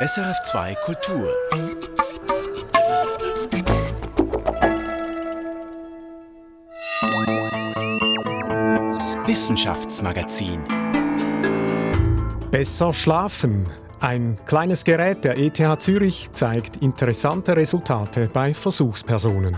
SRF2 0.00 0.76
Kultur. 0.84 1.28
Wissenschaftsmagazin. 9.26 10.62
Besser 12.52 12.92
schlafen. 12.92 13.64
Ein 13.98 14.38
kleines 14.46 14.84
Gerät 14.84 15.24
der 15.24 15.36
ETH 15.36 15.80
Zürich 15.80 16.30
zeigt 16.30 16.76
interessante 16.76 17.56
Resultate 17.56 18.30
bei 18.32 18.54
Versuchspersonen. 18.54 19.56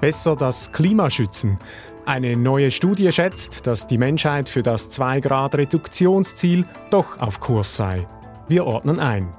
Besser 0.00 0.36
das 0.36 0.72
Klima 0.72 1.10
schützen. 1.10 1.58
Eine 2.06 2.34
neue 2.34 2.70
Studie 2.70 3.12
schätzt, 3.12 3.66
dass 3.66 3.86
die 3.86 3.98
Menschheit 3.98 4.48
für 4.48 4.62
das 4.62 4.90
2-Grad-Reduktionsziel 4.90 6.64
doch 6.88 7.20
auf 7.20 7.40
Kurs 7.40 7.76
sei. 7.76 8.06
Wir 8.48 8.64
ordnen 8.64 8.98
ein. 8.98 9.34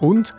Und 0.00 0.34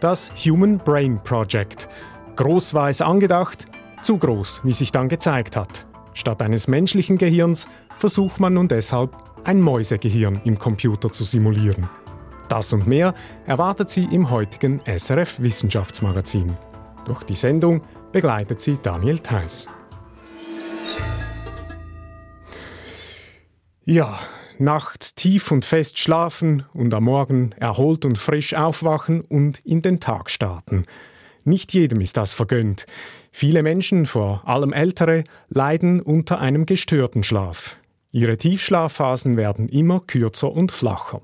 das 0.00 0.32
Human 0.44 0.78
Brain 0.78 1.20
Project. 1.22 1.88
Groß 2.36 2.74
war 2.74 2.88
es 2.88 3.00
angedacht, 3.00 3.66
zu 4.02 4.18
groß, 4.18 4.62
wie 4.64 4.72
sich 4.72 4.92
dann 4.92 5.08
gezeigt 5.08 5.56
hat. 5.56 5.86
Statt 6.12 6.42
eines 6.42 6.68
menschlichen 6.68 7.18
Gehirns 7.18 7.66
versucht 7.96 8.40
man 8.40 8.54
nun 8.54 8.68
deshalb, 8.68 9.16
ein 9.44 9.60
Mäusegehirn 9.60 10.40
im 10.44 10.58
Computer 10.58 11.10
zu 11.10 11.24
simulieren. 11.24 11.88
Das 12.48 12.72
und 12.72 12.86
mehr 12.86 13.14
erwartet 13.46 13.90
Sie 13.90 14.04
im 14.04 14.30
heutigen 14.30 14.80
SRF 14.86 15.40
Wissenschaftsmagazin. 15.40 16.56
Durch 17.04 17.22
die 17.24 17.34
Sendung 17.34 17.82
begleitet 18.12 18.60
Sie 18.60 18.78
Daniel 18.82 19.18
Theiss. 19.18 19.66
Ja, 23.84 24.18
nachts 24.60 25.14
tief 25.14 25.50
und 25.50 25.64
fest 25.64 25.98
schlafen 25.98 26.64
und 26.72 26.94
am 26.94 27.04
Morgen 27.04 27.52
erholt 27.58 28.04
und 28.04 28.18
frisch 28.18 28.54
aufwachen 28.54 29.20
und 29.22 29.60
in 29.60 29.82
den 29.82 30.00
Tag 30.00 30.30
starten. 30.30 30.86
Nicht 31.44 31.74
jedem 31.74 32.00
ist 32.00 32.16
das 32.16 32.32
vergönnt. 32.32 32.86
Viele 33.30 33.62
Menschen, 33.62 34.06
vor 34.06 34.42
allem 34.46 34.72
ältere, 34.72 35.24
leiden 35.48 36.00
unter 36.00 36.40
einem 36.40 36.66
gestörten 36.66 37.22
Schlaf. 37.22 37.76
Ihre 38.12 38.36
Tiefschlafphasen 38.36 39.36
werden 39.36 39.68
immer 39.68 40.00
kürzer 40.00 40.52
und 40.52 40.72
flacher. 40.72 41.20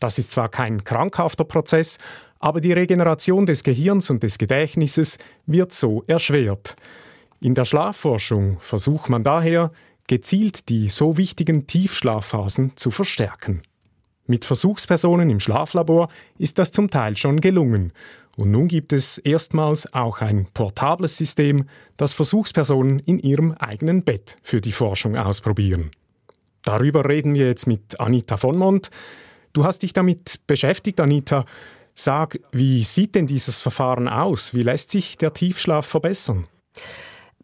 Das 0.00 0.18
ist 0.18 0.30
zwar 0.30 0.48
kein 0.48 0.82
krankhafter 0.82 1.44
Prozess, 1.44 1.98
aber 2.38 2.60
die 2.60 2.72
Regeneration 2.72 3.46
des 3.46 3.62
Gehirns 3.62 4.10
und 4.10 4.22
des 4.22 4.38
Gedächtnisses 4.38 5.18
wird 5.46 5.72
so 5.72 6.02
erschwert. 6.06 6.74
In 7.40 7.54
der 7.54 7.64
Schlafforschung 7.64 8.58
versucht 8.60 9.10
man 9.10 9.22
daher, 9.22 9.72
gezielt 10.06 10.68
die 10.68 10.88
so 10.88 11.16
wichtigen 11.16 11.66
Tiefschlafphasen 11.66 12.76
zu 12.76 12.90
verstärken. 12.90 13.62
Mit 14.26 14.44
Versuchspersonen 14.44 15.30
im 15.30 15.40
Schlaflabor 15.40 16.08
ist 16.38 16.58
das 16.58 16.70
zum 16.70 16.90
Teil 16.90 17.16
schon 17.16 17.40
gelungen. 17.40 17.92
Und 18.36 18.50
nun 18.50 18.68
gibt 18.68 18.92
es 18.92 19.18
erstmals 19.18 19.92
auch 19.92 20.20
ein 20.20 20.46
portables 20.54 21.16
System, 21.16 21.66
das 21.96 22.14
Versuchspersonen 22.14 22.98
in 23.00 23.18
ihrem 23.18 23.52
eigenen 23.52 24.04
Bett 24.04 24.38
für 24.42 24.60
die 24.60 24.72
Forschung 24.72 25.16
ausprobieren. 25.16 25.90
Darüber 26.62 27.08
reden 27.08 27.34
wir 27.34 27.46
jetzt 27.46 27.66
mit 27.66 28.00
Anita 28.00 28.36
von 28.36 28.56
Mond. 28.56 28.90
Du 29.52 29.64
hast 29.64 29.82
dich 29.82 29.92
damit 29.92 30.46
beschäftigt, 30.46 31.00
Anita. 31.00 31.44
Sag, 31.94 32.38
wie 32.52 32.84
sieht 32.84 33.14
denn 33.14 33.26
dieses 33.26 33.60
Verfahren 33.60 34.08
aus? 34.08 34.54
Wie 34.54 34.62
lässt 34.62 34.90
sich 34.90 35.18
der 35.18 35.34
Tiefschlaf 35.34 35.84
verbessern? 35.84 36.46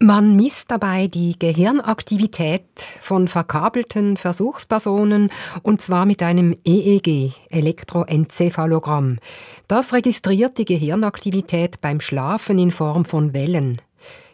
Man 0.01 0.37
misst 0.37 0.71
dabei 0.71 1.07
die 1.07 1.37
Gehirnaktivität 1.37 2.63
von 3.01 3.27
verkabelten 3.27 4.15
Versuchspersonen 4.15 5.29
und 5.61 5.81
zwar 5.81 6.05
mit 6.05 6.23
einem 6.23 6.55
EEG, 6.63 7.33
Elektroenzephalogramm. 7.49 9.19
Das 9.67 9.91
registriert 9.91 10.57
die 10.57 10.63
Gehirnaktivität 10.63 11.81
beim 11.81 11.99
Schlafen 11.99 12.57
in 12.59 12.71
Form 12.71 13.03
von 13.03 13.33
Wellen. 13.33 13.81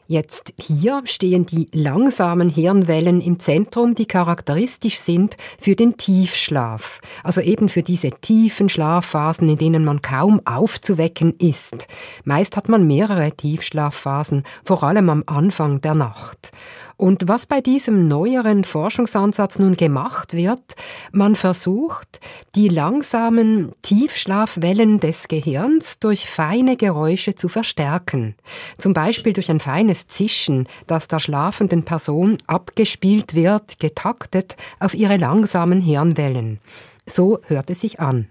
Jetzt 0.07 0.53
hier 0.59 1.01
stehen 1.05 1.47
die 1.47 1.67
langsamen 1.73 2.49
Hirnwellen 2.49 3.21
im 3.21 3.39
Zentrum, 3.39 3.95
die 3.95 4.05
charakteristisch 4.05 4.99
sind 4.99 5.35
für 5.59 5.75
den 5.75 5.97
Tiefschlaf, 5.97 7.01
also 7.23 7.41
eben 7.41 7.69
für 7.69 7.81
diese 7.81 8.11
tiefen 8.11 8.69
Schlafphasen, 8.69 9.49
in 9.49 9.57
denen 9.57 9.83
man 9.83 10.03
kaum 10.03 10.41
aufzuwecken 10.45 11.33
ist. 11.39 11.87
Meist 12.23 12.55
hat 12.55 12.69
man 12.69 12.85
mehrere 12.85 13.31
Tiefschlafphasen, 13.31 14.43
vor 14.63 14.83
allem 14.83 15.09
am 15.09 15.23
Anfang 15.25 15.81
der 15.81 15.95
Nacht. 15.95 16.51
Und 16.97 17.27
was 17.27 17.45
bei 17.45 17.59
diesem 17.59 18.07
neueren 18.07 18.63
Forschungsansatz 18.63 19.59
nun 19.59 19.75
gemacht 19.75 20.33
wird, 20.33 20.75
man 21.11 21.35
versucht, 21.35 22.21
die 22.55 22.69
langsamen 22.69 23.73
Tiefschlafwellen 23.81 25.01
des 25.01 25.27
Gehirns 25.27 25.99
durch 25.99 26.29
feine 26.29 26.77
Geräusche 26.77 27.35
zu 27.35 27.49
verstärken. 27.49 28.35
Zum 28.77 28.93
Beispiel 28.93 29.33
durch 29.33 29.49
ein 29.49 29.59
feines 29.59 30.07
Zischen, 30.07 30.67
das 30.87 31.09
der 31.09 31.19
schlafenden 31.19 31.83
Person 31.83 32.37
abgespielt 32.47 33.35
wird, 33.35 33.79
getaktet 33.79 34.55
auf 34.79 34.93
ihre 34.93 35.17
langsamen 35.17 35.81
Hirnwellen. 35.81 36.59
So 37.05 37.39
hört 37.47 37.69
es 37.69 37.81
sich 37.81 37.99
an. 37.99 38.27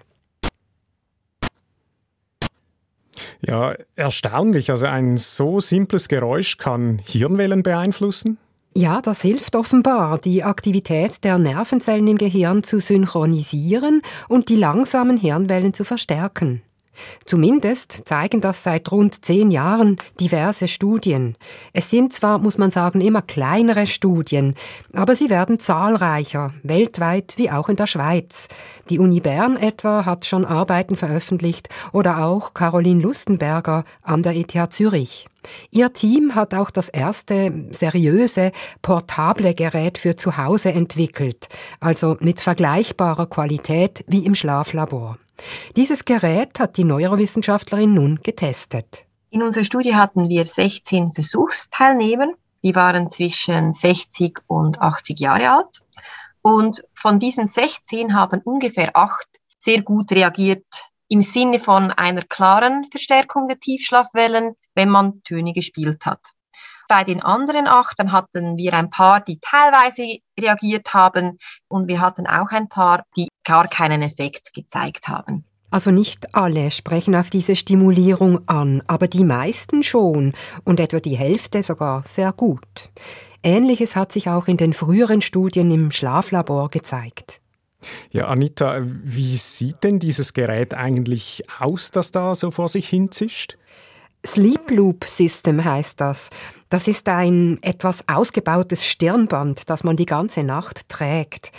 Ja, 3.41 3.75
erstaunlich. 3.95 4.71
Also 4.71 4.87
ein 4.87 5.19
so 5.19 5.61
simples 5.61 6.09
Geräusch 6.09 6.57
kann 6.57 7.01
Hirnwellen 7.05 7.63
beeinflussen? 7.63 8.39
Ja, 8.77 9.01
das 9.01 9.23
hilft 9.23 9.55
offenbar, 9.55 10.19
die 10.19 10.43
Aktivität 10.43 11.23
der 11.23 11.39
Nervenzellen 11.39 12.09
im 12.09 12.19
Gehirn 12.19 12.65
zu 12.65 12.81
synchronisieren 12.81 14.03
und 14.29 14.49
die 14.49 14.57
langsamen 14.57 15.17
Hirnwellen 15.17 15.73
zu 15.73 15.85
verstärken. 15.85 16.61
Zumindest 17.25 18.03
zeigen 18.05 18.41
das 18.41 18.65
seit 18.65 18.91
rund 18.91 19.25
zehn 19.25 19.53
Jahren 19.53 19.99
diverse 20.19 20.67
Studien. 20.67 21.37
Es 21.73 21.89
sind 21.89 22.13
zwar, 22.13 22.39
muss 22.39 22.59
man 22.59 22.73
sagen, 22.73 23.01
immer 23.01 23.23
kleinere 23.23 23.87
Studien, 23.87 24.55
aber 24.93 25.15
sie 25.15 25.31
werden 25.31 25.61
zahlreicher, 25.61 26.53
weltweit 26.65 27.35
wie 27.37 27.53
auch 27.53 27.69
in 27.69 27.77
der 27.77 27.87
Schweiz. 27.87 28.49
Die 28.91 28.99
Uni 28.99 29.21
Bern 29.21 29.57
etwa 29.57 30.05
hat 30.05 30.27
schon 30.27 30.45
Arbeiten 30.45 30.97
veröffentlicht 30.97 31.69
oder 31.93 32.25
auch 32.25 32.55
Caroline 32.55 33.03
Lustenberger 33.03 33.85
an 34.03 34.25
der 34.25 34.35
ETH 34.35 34.73
Zürich. 34.73 35.29
Ihr 35.71 35.93
Team 35.93 36.35
hat 36.35 36.55
auch 36.55 36.71
das 36.71 36.89
erste 36.89 37.53
seriöse, 37.73 38.53
portable 38.83 39.55
Gerät 39.55 39.99
für 39.99 40.17
zu 40.17 40.37
Hause 40.37 40.73
entwickelt, 40.73 41.49
also 41.81 42.17
mit 42.21 42.41
vergleichbarer 42.41 43.27
Qualität 43.27 44.05
wie 44.07 44.25
im 44.25 44.35
Schlaflabor. 44.35 45.19
Dieses 45.77 46.05
Gerät 46.05 46.59
hat 46.61 46.77
die 46.77 46.85
Neurowissenschaftlerin 46.85 47.95
nun 47.95 48.21
getestet. 48.23 49.07
In 49.31 49.43
unserer 49.43 49.65
Studie 49.65 49.95
hatten 49.95 50.29
wir 50.29 50.45
16 50.45 51.13
Versuchsteilnehmer. 51.13 52.29
Die 52.63 52.75
waren 52.75 53.11
zwischen 53.11 53.73
60 53.73 54.39
und 54.47 54.81
80 54.81 55.19
Jahre 55.19 55.51
alt. 55.51 55.83
Und 56.41 56.85
von 56.95 57.19
diesen 57.19 57.49
16 57.49 58.15
haben 58.15 58.41
ungefähr 58.45 58.97
acht 58.97 59.27
sehr 59.59 59.83
gut 59.83 60.13
reagiert 60.13 60.65
im 61.09 61.23
Sinne 61.23 61.59
von 61.59 61.91
einer 61.91 62.23
klaren 62.23 62.85
Verstärkung 62.91 63.49
der 63.49 63.59
Tiefschlafwellen, 63.59 64.55
wenn 64.75 64.89
man 64.89 65.23
Töne 65.23 65.53
gespielt 65.53 66.07
hat. 66.07 66.21
Bei 66.89 67.05
den 67.05 67.23
anderen 67.23 67.67
acht, 67.67 67.99
dann 67.99 68.13
hatten 68.13 68.57
wir 68.57 68.75
ein 68.75 68.91
paar, 68.91 69.21
die 69.21 69.39
teilweise 69.41 70.19
reagiert 70.39 70.93
haben 70.93 71.39
und 71.69 71.89
wir 71.89 72.01
hatten 72.01 72.27
auch 72.27 72.51
ein 72.51 72.69
paar, 72.69 73.05
die 73.17 73.29
gar 73.45 73.69
keinen 73.69 74.03
Effekt 74.03 74.53
gezeigt 74.53 75.09
haben. 75.09 75.45
Also 75.71 75.91
nicht 75.91 76.37
alle 76.37 76.71
sprechen 76.71 77.17
auf 77.17 77.31
diese 77.31 77.57
Stimulierung 77.57 78.47
an, 78.47 78.83
aber 78.87 79.09
die 79.09 79.25
meisten 79.25 79.83
schon 79.83 80.33
und 80.63 80.79
etwa 80.79 81.01
die 81.01 81.17
Hälfte 81.17 81.63
sogar 81.65 82.03
sehr 82.07 82.33
gut. 82.33 82.91
Ähnliches 83.43 83.97
hat 83.97 84.13
sich 84.13 84.29
auch 84.29 84.47
in 84.47 84.57
den 84.57 84.73
früheren 84.73 85.21
Studien 85.21 85.71
im 85.71 85.91
Schlaflabor 85.91 86.71
gezeigt. 86.71 87.41
Ja, 88.11 88.27
Anita, 88.27 88.81
wie 88.83 89.37
sieht 89.37 89.85
denn 89.85 89.99
dieses 89.99 90.33
Gerät 90.33 90.75
eigentlich 90.75 91.45
aus, 91.59 91.91
das 91.91 92.11
da 92.11 92.35
so 92.35 92.51
vor 92.51 92.69
sich 92.69 92.89
hinzischt? 92.89 93.57
Sleep 94.27 94.71
Loop 94.71 95.05
System 95.05 95.65
heißt 95.65 96.01
das. 96.01 96.31
Das 96.71 96.89
ist 96.89 97.09
ein 97.09 97.59
etwas 97.63 98.05
ausgebautes 98.09 98.87
Stirnband, 98.87 99.69
das 99.69 99.85
man 99.85 99.97
die 99.97 100.07
ganze 100.07 100.43
Nacht 100.43 100.89
trägt. 100.89 101.53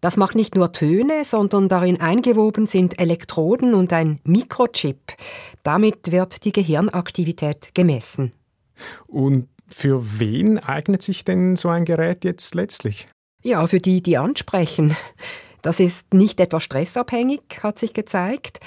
Das 0.00 0.16
macht 0.16 0.34
nicht 0.34 0.54
nur 0.54 0.72
Töne, 0.72 1.24
sondern 1.24 1.68
darin 1.68 2.00
eingewoben 2.00 2.66
sind 2.66 2.98
Elektroden 3.00 3.74
und 3.74 3.92
ein 3.92 4.20
Mikrochip. 4.24 5.14
Damit 5.62 6.12
wird 6.12 6.44
die 6.44 6.52
Gehirnaktivität 6.52 7.74
gemessen. 7.74 8.32
Und 9.08 9.48
für 9.68 10.20
wen 10.20 10.58
eignet 10.58 11.02
sich 11.02 11.24
denn 11.24 11.56
so 11.56 11.68
ein 11.68 11.84
Gerät 11.84 12.24
jetzt 12.24 12.54
letztlich? 12.54 13.08
Ja, 13.42 13.66
für 13.66 13.80
die, 13.80 14.02
die 14.02 14.16
ansprechen. 14.16 14.96
Das 15.66 15.80
ist 15.80 16.14
nicht 16.14 16.38
etwa 16.38 16.60
stressabhängig, 16.60 17.40
hat 17.60 17.80
sich 17.80 17.92
gezeigt 17.92 18.60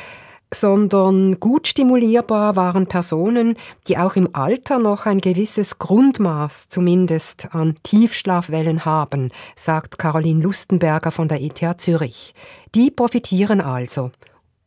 sondern 0.52 1.40
gut 1.40 1.68
stimulierbar 1.68 2.56
waren 2.56 2.88
Personen, 2.88 3.56
die 3.88 4.00
auch 4.00 4.16
im 4.16 4.34
Alter 4.34 4.80
noch 4.80 5.06
ein 5.06 5.22
gewisses 5.22 5.78
Grundmaß 5.78 6.70
zumindest 6.70 7.54
an 7.54 7.76
Tiefschlafwellen 7.84 8.84
haben, 8.84 9.32
sagt 9.56 10.00
Caroline 10.00 10.42
Lustenberger 10.42 11.12
von 11.12 11.28
der 11.28 11.40
ETH 11.40 11.80
Zürich. 11.80 12.34
Die 12.74 12.90
profitieren 12.90 13.62
also. 13.62 14.12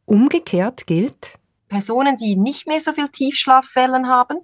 umgekehrt 0.05 0.87
gilt, 0.87 1.34
Personen, 1.69 2.17
die 2.17 2.37
nicht 2.37 2.69
mehr 2.69 2.81
so 2.81 2.93
viel 2.93 3.08
Tiefschlafwellen 3.08 4.06
haben, 4.06 4.38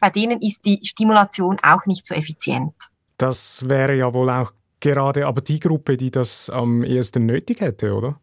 bei 0.00 0.10
denen 0.10 0.42
ist 0.42 0.64
die 0.66 0.80
Stimulation 0.84 1.56
auch 1.62 1.86
nicht 1.86 2.04
so 2.04 2.14
effizient. 2.14 2.74
Das 3.16 3.66
wäre 3.66 3.96
ja 3.96 4.12
wohl 4.12 4.28
auch 4.28 4.52
gerade 4.86 5.26
aber 5.26 5.40
die 5.40 5.58
Gruppe, 5.58 5.96
die 5.96 6.12
das 6.12 6.48
am 6.48 6.84
ehesten 6.84 7.26
nötig 7.26 7.60
hätte, 7.60 7.92
oder? 7.92 8.20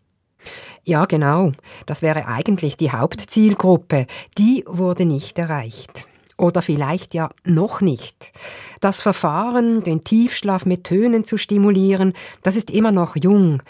Ja, 0.85 1.03
genau. 1.03 1.51
Das 1.85 2.01
wäre 2.01 2.25
eigentlich 2.27 2.77
die 2.77 2.91
Hauptzielgruppe. 2.91 4.07
Die 4.37 4.63
wurde 4.65 5.05
nicht 5.05 5.37
erreicht. 5.37 6.07
Oder 6.37 6.61
vielleicht 6.61 7.13
ja 7.13 7.29
noch 7.43 7.81
nicht. 7.81 8.31
Das 8.79 9.01
Verfahren, 9.01 9.83
den 9.83 10.05
Tiefschlaf 10.05 10.65
mit 10.65 10.85
Tönen 10.85 11.25
zu 11.25 11.37
stimulieren, 11.37 12.13
das 12.43 12.55
ist 12.55 12.71
immer 12.71 12.93
noch 12.93 13.17
jung. 13.17 13.61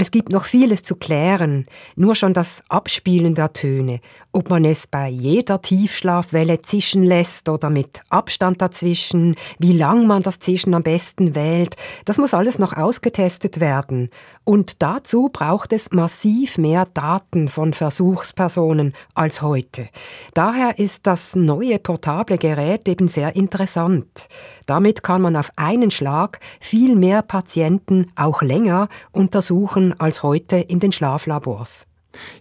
Es 0.00 0.10
gibt 0.10 0.30
noch 0.30 0.46
vieles 0.46 0.82
zu 0.82 0.96
klären, 0.96 1.66
nur 1.94 2.14
schon 2.14 2.32
das 2.32 2.62
Abspielen 2.70 3.34
der 3.34 3.52
Töne, 3.52 4.00
ob 4.32 4.48
man 4.48 4.64
es 4.64 4.86
bei 4.86 5.08
jeder 5.08 5.60
Tiefschlafwelle 5.60 6.62
zischen 6.62 7.02
lässt 7.02 7.50
oder 7.50 7.68
mit 7.68 8.00
Abstand 8.08 8.62
dazwischen, 8.62 9.34
wie 9.58 9.76
lang 9.76 10.06
man 10.06 10.22
das 10.22 10.38
Zischen 10.38 10.72
am 10.72 10.82
besten 10.82 11.34
wählt, 11.34 11.76
das 12.06 12.16
muss 12.16 12.32
alles 12.32 12.58
noch 12.58 12.74
ausgetestet 12.74 13.60
werden. 13.60 14.08
Und 14.44 14.80
dazu 14.80 15.28
braucht 15.30 15.70
es 15.74 15.90
massiv 15.90 16.56
mehr 16.56 16.86
Daten 16.86 17.50
von 17.50 17.74
Versuchspersonen 17.74 18.94
als 19.14 19.42
heute. 19.42 19.86
Daher 20.32 20.78
ist 20.78 21.06
das 21.06 21.36
neue 21.36 21.78
portable 21.78 22.38
Gerät 22.38 22.88
eben 22.88 23.06
sehr 23.06 23.36
interessant. 23.36 24.28
Damit 24.64 25.02
kann 25.02 25.20
man 25.20 25.36
auf 25.36 25.50
einen 25.56 25.90
Schlag 25.90 26.40
viel 26.58 26.96
mehr 26.96 27.20
Patienten 27.20 28.06
auch 28.16 28.40
länger 28.40 28.88
untersuchen 29.12 29.89
als 29.92 30.22
heute 30.22 30.56
in 30.56 30.80
den 30.80 30.92
Schlaflabors. 30.92 31.86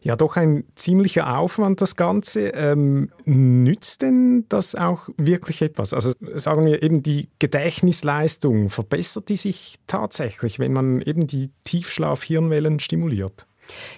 Ja, 0.01 0.15
doch 0.15 0.35
ein 0.35 0.63
ziemlicher 0.75 1.37
Aufwand 1.37 1.81
das 1.81 1.95
Ganze. 1.95 2.49
Ähm, 2.49 3.11
nützt 3.25 4.01
denn 4.01 4.45
das 4.49 4.75
auch 4.75 5.09
wirklich 5.17 5.61
etwas? 5.61 5.93
Also 5.93 6.13
sagen 6.35 6.65
wir 6.65 6.81
eben 6.81 7.03
die 7.03 7.29
Gedächtnisleistung, 7.39 8.69
verbessert 8.69 9.29
die 9.29 9.37
sich 9.37 9.75
tatsächlich, 9.87 10.59
wenn 10.59 10.73
man 10.73 11.01
eben 11.01 11.27
die 11.27 11.51
Tiefschlaf-Hirnwellen 11.65 12.79
stimuliert? 12.79 13.45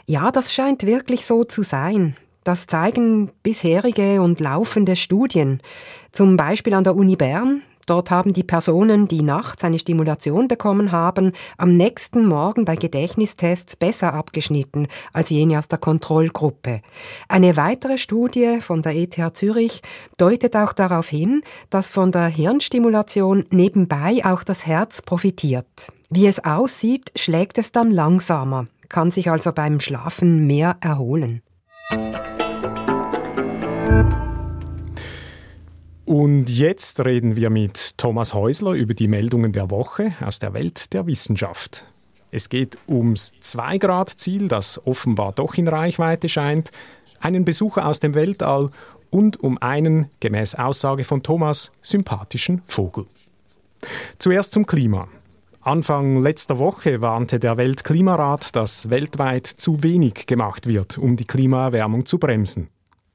Ja, 0.05 0.31
das 0.31 0.53
scheint 0.53 0.85
wirklich 0.85 1.25
so 1.25 1.45
zu 1.45 1.63
sein. 1.63 2.17
Das 2.43 2.65
zeigen 2.65 3.31
bisherige 3.43 4.21
und 4.21 4.39
laufende 4.39 4.95
Studien. 4.95 5.61
Zum 6.11 6.37
Beispiel 6.37 6.73
an 6.73 6.83
der 6.83 6.95
Uni 6.95 7.15
Bern, 7.15 7.61
Dort 7.91 8.09
haben 8.09 8.31
die 8.31 8.45
Personen, 8.45 9.09
die 9.09 9.21
nachts 9.21 9.65
eine 9.65 9.77
Stimulation 9.77 10.47
bekommen 10.47 10.93
haben, 10.93 11.33
am 11.57 11.75
nächsten 11.75 12.25
Morgen 12.25 12.63
bei 12.63 12.77
Gedächtnistests 12.77 13.75
besser 13.75 14.13
abgeschnitten 14.13 14.87
als 15.11 15.29
jene 15.29 15.59
aus 15.59 15.67
der 15.67 15.77
Kontrollgruppe. 15.77 16.79
Eine 17.27 17.57
weitere 17.57 17.97
Studie 17.97 18.61
von 18.61 18.81
der 18.81 18.95
ETH 18.95 19.19
Zürich 19.33 19.81
deutet 20.15 20.55
auch 20.55 20.71
darauf 20.71 21.09
hin, 21.09 21.41
dass 21.69 21.91
von 21.91 22.13
der 22.13 22.27
Hirnstimulation 22.27 23.43
nebenbei 23.49 24.21
auch 24.23 24.43
das 24.43 24.65
Herz 24.65 25.01
profitiert. 25.01 25.91
Wie 26.09 26.27
es 26.27 26.45
aussieht, 26.45 27.11
schlägt 27.17 27.57
es 27.57 27.73
dann 27.73 27.91
langsamer, 27.91 28.67
kann 28.87 29.11
sich 29.11 29.29
also 29.29 29.51
beim 29.51 29.81
Schlafen 29.81 30.47
mehr 30.47 30.77
erholen. 30.79 31.41
Und 36.05 36.49
jetzt 36.49 37.05
reden 37.05 37.35
wir 37.35 37.49
mit 37.49 37.97
Thomas 37.97 38.33
Häusler 38.33 38.71
über 38.71 38.93
die 38.93 39.07
Meldungen 39.07 39.51
der 39.51 39.69
Woche 39.69 40.13
aus 40.25 40.39
der 40.39 40.53
Welt 40.53 40.93
der 40.93 41.05
Wissenschaft. 41.05 41.85
Es 42.31 42.49
geht 42.49 42.77
ums 42.87 43.33
2-Grad-Ziel, 43.41 44.47
das 44.47 44.81
offenbar 44.85 45.33
doch 45.33 45.55
in 45.55 45.67
Reichweite 45.67 46.27
scheint, 46.27 46.71
einen 47.19 47.45
Besucher 47.45 47.85
aus 47.85 47.99
dem 47.99 48.15
Weltall 48.15 48.71
und 49.09 49.41
um 49.43 49.57
einen, 49.59 50.09
gemäß 50.21 50.55
Aussage 50.55 51.03
von 51.03 51.21
Thomas, 51.21 51.71
sympathischen 51.81 52.61
Vogel. 52.65 53.05
Zuerst 54.17 54.53
zum 54.53 54.65
Klima. 54.65 55.07
Anfang 55.61 56.23
letzter 56.23 56.57
Woche 56.57 57.01
warnte 57.01 57.37
der 57.37 57.57
Weltklimarat, 57.57 58.55
dass 58.55 58.89
weltweit 58.89 59.45
zu 59.45 59.83
wenig 59.83 60.25
gemacht 60.25 60.65
wird, 60.65 60.97
um 60.97 61.17
die 61.17 61.25
Klimaerwärmung 61.25 62.05
zu 62.05 62.17
bremsen. 62.17 62.69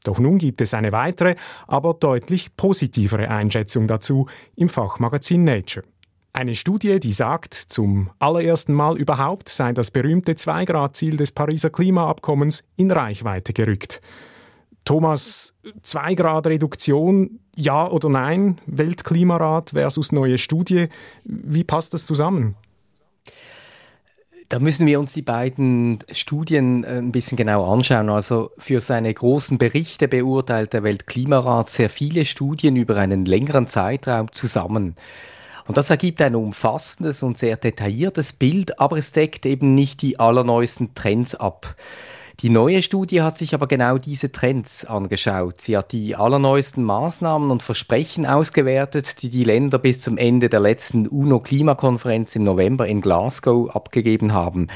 Doch 0.06 0.20
nun 0.20 0.38
gibt 0.38 0.60
es 0.60 0.72
eine 0.72 0.92
weitere, 0.92 1.34
aber 1.66 1.94
deutlich 1.94 2.56
positivere 2.56 3.28
Einschätzung 3.28 3.88
dazu 3.88 4.28
im 4.54 4.68
Fachmagazin 4.68 5.42
Nature. 5.42 5.84
Eine 6.32 6.54
Studie, 6.54 7.00
die 7.00 7.12
sagt, 7.12 7.54
zum 7.54 8.10
allerersten 8.20 8.72
Mal 8.72 8.98
überhaupt 8.98 9.48
sei 9.48 9.72
das 9.72 9.90
berühmte 9.90 10.34
2-Grad-Ziel 10.34 11.16
des 11.16 11.32
Pariser 11.32 11.70
Klimaabkommens 11.70 12.62
in 12.76 12.90
Reichweite 12.92 13.52
gerückt. 13.52 14.00
Thomas, 14.84 15.54
2 15.82 16.14
Grad 16.14 16.46
Reduktion, 16.46 17.40
ja 17.56 17.90
oder 17.90 18.08
nein? 18.08 18.60
Weltklimarat 18.66 19.70
versus 19.70 20.12
neue 20.12 20.38
Studie. 20.38 20.86
Wie 21.24 21.64
passt 21.64 21.94
das 21.94 22.06
zusammen? 22.06 22.54
Da 24.48 24.60
müssen 24.60 24.86
wir 24.86 25.00
uns 25.00 25.12
die 25.12 25.22
beiden 25.22 25.98
Studien 26.12 26.84
äh, 26.84 26.98
ein 26.98 27.10
bisschen 27.10 27.36
genau 27.36 27.72
anschauen. 27.72 28.08
Also 28.10 28.52
für 28.58 28.80
seine 28.80 29.12
großen 29.12 29.58
Berichte 29.58 30.06
beurteilt 30.06 30.72
der 30.72 30.84
Weltklimarat 30.84 31.68
sehr 31.68 31.90
viele 31.90 32.24
Studien 32.24 32.76
über 32.76 32.96
einen 32.96 33.24
längeren 33.24 33.66
Zeitraum 33.66 34.30
zusammen. 34.32 34.94
Und 35.66 35.76
das 35.76 35.90
ergibt 35.90 36.22
ein 36.22 36.36
umfassendes 36.36 37.24
und 37.24 37.38
sehr 37.38 37.56
detailliertes 37.56 38.34
Bild, 38.34 38.78
aber 38.78 38.98
es 38.98 39.10
deckt 39.10 39.44
eben 39.46 39.74
nicht 39.74 40.00
die 40.02 40.20
allerneuesten 40.20 40.94
Trends 40.94 41.34
ab. 41.34 41.74
Die 42.40 42.50
neue 42.50 42.82
Studie 42.82 43.22
hat 43.22 43.38
sich 43.38 43.54
aber 43.54 43.66
genau 43.66 43.96
diese 43.96 44.30
Trends 44.30 44.84
angeschaut. 44.84 45.58
Sie 45.58 45.74
hat 45.74 45.92
die 45.92 46.16
allerneuesten 46.16 46.84
Maßnahmen 46.84 47.50
und 47.50 47.62
Versprechen 47.62 48.26
ausgewertet, 48.26 49.22
die 49.22 49.30
die 49.30 49.44
Länder 49.44 49.78
bis 49.78 50.02
zum 50.02 50.18
Ende 50.18 50.50
der 50.50 50.60
letzten 50.60 51.08
UNO-Klimakonferenz 51.08 52.36
im 52.36 52.44
November 52.44 52.86
in 52.86 53.00
Glasgow 53.00 53.74
abgegeben 53.74 54.34
haben. 54.34 54.66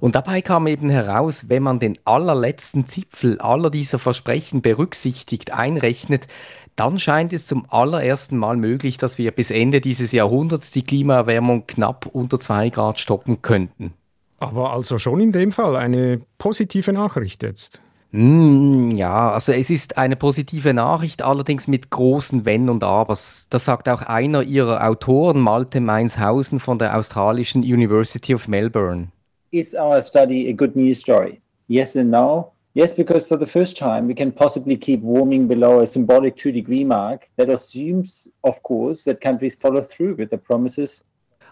Und 0.00 0.14
dabei 0.14 0.40
kam 0.40 0.66
eben 0.66 0.88
heraus, 0.88 1.50
wenn 1.50 1.62
man 1.62 1.78
den 1.78 1.98
allerletzten 2.06 2.86
Zipfel 2.86 3.38
aller 3.38 3.68
dieser 3.68 3.98
Versprechen 3.98 4.62
berücksichtigt, 4.62 5.52
einrechnet, 5.52 6.26
dann 6.74 6.98
scheint 6.98 7.34
es 7.34 7.46
zum 7.46 7.66
allerersten 7.68 8.38
Mal 8.38 8.56
möglich, 8.56 8.96
dass 8.96 9.18
wir 9.18 9.32
bis 9.32 9.50
Ende 9.50 9.82
dieses 9.82 10.12
Jahrhunderts 10.12 10.70
die 10.70 10.84
Klimaerwärmung 10.84 11.66
knapp 11.66 12.06
unter 12.06 12.40
zwei 12.40 12.70
Grad 12.70 12.98
stoppen 12.98 13.42
könnten. 13.42 13.92
Aber 14.38 14.72
also 14.72 14.98
schon 14.98 15.20
in 15.20 15.32
dem 15.32 15.52
Fall 15.52 15.76
eine 15.76 16.20
positive 16.38 16.92
Nachricht 16.92 17.42
jetzt. 17.42 17.80
Mm, 18.10 18.92
ja, 18.92 19.32
also 19.32 19.52
es 19.52 19.68
ist 19.68 19.98
eine 19.98 20.16
positive 20.16 20.72
Nachricht, 20.72 21.20
allerdings 21.20 21.68
mit 21.68 21.90
großen 21.90 22.46
Wenn 22.46 22.70
und 22.70 22.82
Abers. 22.82 23.48
Das 23.50 23.66
sagt 23.66 23.88
auch 23.88 24.00
einer 24.00 24.42
ihrer 24.42 24.88
Autoren, 24.88 25.40
Malte 25.40 25.80
Mainshausen 25.80 26.58
von 26.58 26.78
der 26.78 26.96
australischen 26.96 27.62
University 27.62 28.34
of 28.34 28.48
Melbourne. 28.48 29.08
Is 29.50 29.74
our 29.74 30.00
study 30.00 30.48
a 30.48 30.52
good 30.52 30.74
news 30.74 31.00
story? 31.00 31.40
Yes 31.66 31.96
and 31.96 32.10
no. 32.10 32.52
Yes, 32.74 32.94
because 32.94 33.26
for 33.26 33.38
the 33.38 33.46
first 33.46 33.76
time 33.76 34.06
we 34.06 34.14
can 34.14 34.32
possibly 34.32 34.76
keep 34.76 35.02
warming 35.02 35.48
below 35.48 35.80
a 35.80 35.86
symbolic 35.86 36.36
two 36.36 36.52
degree 36.52 36.84
mark. 36.84 37.28
That 37.36 37.50
assumes, 37.50 38.28
of 38.42 38.62
course, 38.62 39.04
that 39.04 39.20
countries 39.20 39.56
follow 39.56 39.82
through 39.82 40.16
with 40.16 40.30
the 40.30 40.38
promises 40.38 41.04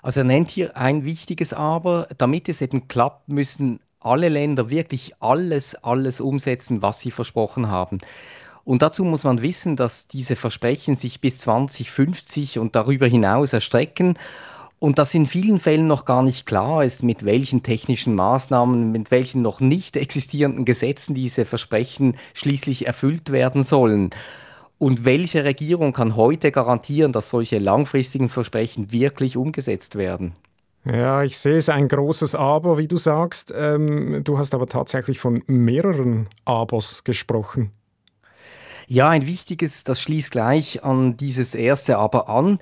also 0.07 0.21
er 0.21 0.25
nennt 0.25 0.51
hier 0.51 0.77
ein 0.77 1.05
wichtiges 1.05 1.53
Aber, 1.53 2.07
damit 2.17 2.49
es 2.49 2.61
eben 2.61 2.87
klappt, 2.87 3.29
müssen 3.29 3.81
alle 3.99 4.29
Länder 4.29 4.71
wirklich 4.71 5.15
alles, 5.19 5.75
alles 5.75 6.21
umsetzen, 6.21 6.81
was 6.81 7.01
sie 7.01 7.11
versprochen 7.11 7.69
haben. 7.69 7.99
Und 8.63 8.83
dazu 8.83 9.05
muss 9.05 9.25
man 9.25 9.43
wissen, 9.43 9.75
dass 9.75 10.07
diese 10.07 10.37
Versprechen 10.37 10.95
sich 10.95 11.21
bis 11.21 11.39
2050 11.39 12.61
und 12.61 12.77
darüber 12.77 13.09
hinaus 13.09 13.53
erstrecken 13.53 14.17
und 14.79 15.01
dass 15.01 15.13
in 15.13 15.27
vielen 15.27 15.59
Fällen 15.59 15.89
noch 15.89 16.05
gar 16.05 16.23
nicht 16.23 16.47
klar 16.47 16.85
ist, 16.85 17.03
mit 17.03 17.25
welchen 17.25 17.65
technischen 17.65 18.15
Maßnahmen, 18.15 18.93
mit 18.93 19.11
welchen 19.11 19.43
noch 19.43 19.59
nicht 19.59 19.97
existierenden 19.97 20.65
Gesetzen 20.65 21.17
diese 21.17 21.45
Versprechen 21.45 22.17
schließlich 22.33 22.87
erfüllt 22.87 23.33
werden 23.33 23.65
sollen. 23.65 24.11
Und 24.79 25.05
welche 25.05 25.45
Regierung 25.45 25.93
kann 25.93 26.17
heute 26.17 26.53
garantieren, 26.53 27.13
dass 27.13 27.31
solche 27.31 27.59
langfristigen 27.59 28.29
Versprechen 28.29 28.93
wirklich 28.93 29.37
umgesetzt 29.37 29.97
werden? 29.97 30.35
Ja, 30.85 31.25
ich 31.25 31.39
sehe 31.39 31.57
es 31.57 31.69
ein 31.69 31.89
großes 31.89 32.35
Aber, 32.35 32.79
wie 32.79 32.87
du 32.87 32.97
sagst. 32.97 33.53
Ähm, 33.57 34.23
du 34.23 34.39
hast 34.39 34.55
aber 34.55 34.67
tatsächlich 34.67 35.19
von 35.19 35.43
mehreren 35.47 36.29
Abers 36.45 37.03
gesprochen. 37.03 37.73
Ja, 38.87 39.09
ein 39.09 39.27
wichtiges, 39.27 39.83
das 39.83 40.01
schließt 40.01 40.31
gleich 40.31 40.85
an 40.85 41.17
dieses 41.17 41.57
erste 41.57 41.99
Aber 41.99 42.29
an. 42.29 42.61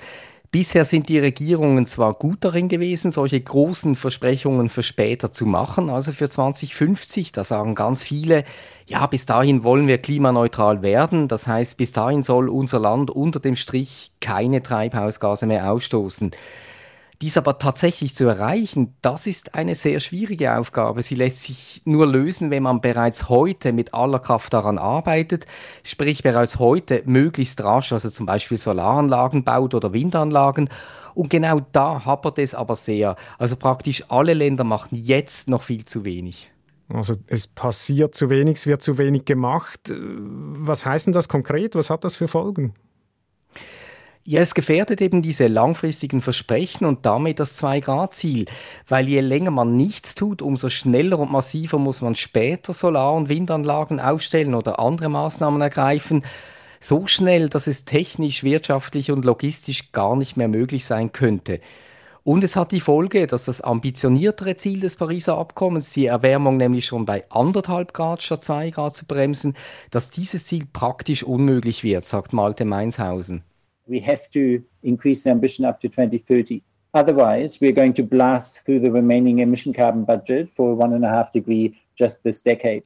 Bisher 0.55 0.85
sind 0.85 1.09
die 1.09 1.19
Regierungen 1.19 1.85
zwar 1.85 2.15
gut 2.15 2.45
darin 2.45 2.69
gewesen, 2.69 3.11
solche 3.11 3.41
großen 3.41 3.97
Versprechungen 3.97 4.69
für 4.69 4.85
später 4.85 5.33
zu 5.33 5.47
machen, 5.47 5.91
also 5.91 6.13
für 6.13 6.31
2050, 6.31 7.33
da 7.33 7.43
sagen 7.43 7.75
ganz 7.75 8.05
viele, 8.05 8.45
ja, 8.87 9.05
bis 9.09 9.27
dahin 9.27 9.65
wollen 9.65 9.89
wir 9.89 9.99
klimaneutral 9.99 10.81
werden, 10.81 11.27
das 11.27 11.49
heißt, 11.49 11.77
bis 11.77 11.91
dahin 11.91 12.23
soll 12.23 12.49
unser 12.49 12.79
Land 12.79 13.11
unter 13.11 13.41
dem 13.41 13.57
Strich 13.57 14.13
keine 14.21 14.63
Treibhausgase 14.63 15.47
mehr 15.47 15.73
ausstoßen. 15.73 16.31
Dies 17.23 17.37
aber 17.37 17.59
tatsächlich 17.59 18.17
zu 18.17 18.25
erreichen, 18.25 18.97
das 19.01 19.27
ist 19.27 19.55
eine 19.55 19.75
sehr 19.75 20.01
schwierige 20.01 20.57
Aufgabe. 20.57 21.03
Sie 21.03 21.15
lässt 21.15 21.43
sich 21.43 21.83
nur 21.85 22.07
lösen, 22.07 22.51
wenn 22.51 22.65
man 22.65 22.81
bereits 22.81 23.29
heute 23.29 23.73
mit 23.73 23.95
aller 23.95 24.19
Kraft 24.19 24.53
daran 24.53 24.79
arbeitet, 24.79 25.47
sprich 25.85 26.23
bereits 26.23 26.59
heute 26.59 27.03
möglichst 27.07 27.63
rasch, 27.63 27.93
also 27.93 28.11
zum 28.11 28.27
Beispiel 28.27 28.59
Solaranlagen 28.59 29.45
baut 29.45 29.75
oder 29.75 29.93
Windanlagen. 29.93 30.69
Und 31.15 31.31
genau 31.31 31.61
da 31.73 32.05
hapert 32.05 32.39
es 32.41 32.55
aber 32.55 32.75
sehr. 32.75 33.17
Also 33.39 33.55
praktisch 33.57 34.05
alle 34.09 34.35
Länder 34.35 34.65
machen 34.65 34.97
jetzt 34.97 35.49
noch 35.49 35.63
viel 35.63 35.85
zu 35.85 36.05
wenig. 36.05 36.51
Also 36.93 37.15
es 37.29 37.47
passiert 37.47 38.15
zu 38.15 38.29
wenig, 38.29 38.57
es 38.57 38.67
wird 38.67 38.83
zu 38.83 38.99
wenig 38.99 39.25
gemacht. 39.25 39.93
Was 39.95 40.85
heißt 40.85 41.07
denn 41.07 41.13
das 41.13 41.29
konkret? 41.29 41.75
Was 41.75 41.91
hat 41.91 42.05
das 42.05 42.17
für 42.17 42.29
Folgen? 42.29 42.75
Ja, 44.27 44.41
es 44.41 44.55
gefährdet 44.55 45.03
eben 45.03 45.21
diese 45.21 45.49
langfristigen 45.49 46.23
Versprechen 46.23 46.87
und 46.87 47.05
damit 47.05 47.39
das 47.41 47.57
Zwei-Grad-Ziel. 47.57 48.47
Weil 48.89 49.07
je 49.07 49.21
länger 49.21 49.51
man 49.51 49.77
nichts 49.77 50.15
tut, 50.15 50.41
umso 50.41 50.71
schneller 50.71 51.19
und 51.19 51.31
massiver 51.31 51.79
muss 51.79 52.01
man 52.01 52.15
später 52.15 52.73
Solar- 52.73 53.13
und 53.13 53.29
Windanlagen 53.29 54.01
aufstellen 54.01 54.55
oder 54.55 54.79
andere 54.79 55.11
Maßnahmen 55.11 55.61
ergreifen. 55.61 56.25
So 56.81 57.07
schnell, 57.07 57.51
dass 57.51 57.67
es 57.67 57.85
technisch, 57.85 58.43
wirtschaftlich 58.45 59.11
und 59.11 59.27
logistisch 59.27 59.93
gar 59.93 60.17
nicht 60.17 60.39
mehr 60.39 60.49
möglich 60.49 60.87
sein 60.87 61.13
könnte. 61.13 61.61
Und 62.23 62.43
es 62.45 62.57
hat 62.57 62.73
die 62.73 62.81
Folge, 62.81 63.27
dass 63.27 63.45
das 63.45 63.61
ambitioniertere 63.61 64.57
Ziel 64.57 64.81
des 64.81 64.97
Pariser 64.97 65.37
Abkommens, 65.37 65.93
die 65.93 66.07
Erwärmung 66.07 66.57
nämlich 66.57 66.87
schon 66.87 67.05
bei 67.05 67.25
anderthalb 67.29 67.93
Grad 67.93 68.23
statt 68.23 68.43
zwei 68.43 68.71
Grad 68.71 68.97
zu 68.97 69.05
bremsen, 69.05 69.55
dass 69.91 70.09
dieses 70.09 70.47
Ziel 70.47 70.65
praktisch 70.73 71.23
unmöglich 71.25 71.85
wird, 71.85 72.07
sagt 72.07 72.33
Malte 72.33 72.65
Mainshausen. 72.65 73.45
We 73.87 74.01
have 74.01 74.29
to 74.31 74.63
increase 74.83 75.25
the 75.25 75.31
ambition 75.31 75.65
up 75.65 75.81
to 75.81 75.89
2030. 75.89 76.63
Otherwise, 76.93 77.61
we're 77.61 77.73
going 77.73 77.95
to 77.95 78.03
blast 78.03 78.65
through 78.65 78.81
the 78.81 78.91
remaining 78.91 79.41
emission 79.41 79.73
carbon 79.73 80.05
budget 80.05 80.49
for 80.55 80.75
one 80.77 80.95
and 80.95 81.05
a 81.05 81.09
half 81.09 81.33
degree 81.33 81.77
just 81.97 82.23
this 82.23 82.43
decade. 82.43 82.83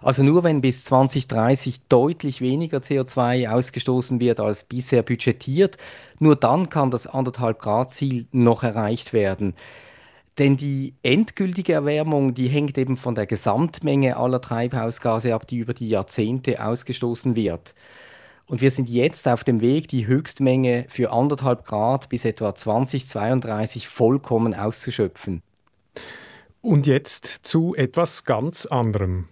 Also 0.00 0.24
nur 0.24 0.42
wenn 0.42 0.60
bis 0.60 0.84
2030 0.84 1.86
deutlich 1.88 2.40
weniger 2.40 2.78
CO2 2.78 3.48
ausgestoßen 3.48 4.18
wird 4.18 4.40
als 4.40 4.64
bisher 4.64 5.02
budgetiert, 5.02 5.76
nur 6.18 6.34
dann 6.34 6.68
kann 6.70 6.90
das 6.90 7.06
anderthalb 7.06 7.60
Grad 7.60 7.90
Ziel 7.90 8.26
noch 8.32 8.64
erreicht 8.64 9.12
werden. 9.12 9.54
Denn 10.38 10.56
die 10.56 10.94
endgültige 11.02 11.74
Erwärmung, 11.74 12.34
die 12.34 12.48
hängt 12.48 12.78
eben 12.78 12.96
von 12.96 13.14
der 13.14 13.26
Gesamtmenge 13.26 14.16
aller 14.16 14.40
Treibhausgase 14.40 15.34
ab, 15.34 15.46
die 15.46 15.58
über 15.58 15.74
die 15.74 15.88
Jahrzehnte 15.88 16.64
ausgestoßen 16.64 17.36
wird. 17.36 17.74
Und 18.46 18.60
wir 18.60 18.70
sind 18.70 18.88
jetzt 18.88 19.28
auf 19.28 19.44
dem 19.44 19.60
Weg, 19.60 19.88
die 19.88 20.06
Höchstmenge 20.06 20.86
für 20.88 21.12
anderthalb 21.12 21.64
Grad 21.64 22.08
bis 22.08 22.24
etwa 22.24 22.54
2032 22.54 23.88
vollkommen 23.88 24.54
auszuschöpfen. 24.54 25.42
Und 26.60 26.86
jetzt 26.86 27.26
zu 27.26 27.74
etwas 27.74 28.24
ganz 28.24 28.66
anderem. 28.66 29.26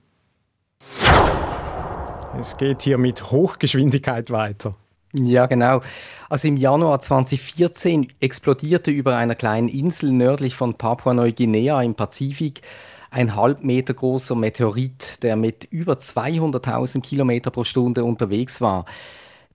Es 2.39 2.57
geht 2.57 2.83
hier 2.83 2.99
mit 2.99 3.31
Hochgeschwindigkeit 3.31 4.31
weiter. 4.31 4.75
Ja, 5.13 5.47
genau. 5.47 5.83
Also 6.29 6.47
im 6.47 6.57
Januar 6.57 7.01
2014 7.01 8.13
explodierte 8.21 8.91
über 8.91 9.17
einer 9.17 9.35
kleinen 9.35 9.69
Insel 9.69 10.13
nördlich 10.13 10.55
von 10.55 10.75
Papua-Neuguinea 10.75 11.83
im 11.83 11.95
Pazifik 11.95 12.63
ein 13.11 13.35
halb 13.35 13.63
Meter 13.65 13.95
großer 13.95 14.35
Meteorit, 14.35 15.23
der 15.23 15.37
mit 15.37 15.65
über 15.65 15.95
200.000 15.95 17.03
Kilometer 17.03 17.51
pro 17.51 17.65
Stunde 17.65 18.05
unterwegs 18.05 18.61
war. 18.61 18.85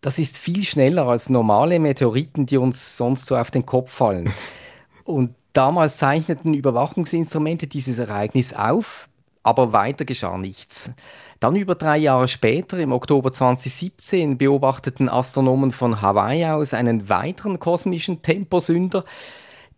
Das 0.01 0.19
ist 0.19 0.37
viel 0.37 0.63
schneller 0.65 1.07
als 1.07 1.29
normale 1.29 1.79
Meteoriten, 1.79 2.45
die 2.45 2.57
uns 2.57 2.97
sonst 2.97 3.25
so 3.25 3.35
auf 3.35 3.51
den 3.51 3.65
Kopf 3.65 3.91
fallen. 3.91 4.31
Und 5.03 5.33
damals 5.53 5.97
zeichneten 5.97 6.53
Überwachungsinstrumente 6.53 7.67
dieses 7.67 7.97
Ereignis 7.97 8.53
auf, 8.53 9.07
aber 9.41 9.73
weiter 9.73 10.03
geschah 10.03 10.37
nichts. 10.37 10.91
Dann 11.39 11.55
über 11.55 11.75
drei 11.75 11.97
Jahre 11.97 12.27
später, 12.27 12.77
im 12.79 12.91
Oktober 12.91 13.31
2017, 13.31 14.37
beobachteten 14.37 15.09
Astronomen 15.09 15.71
von 15.71 16.01
Hawaii 16.01 16.45
aus 16.45 16.73
einen 16.73 17.07
weiteren 17.09 17.59
kosmischen 17.59 18.21
Temposünder, 18.21 19.05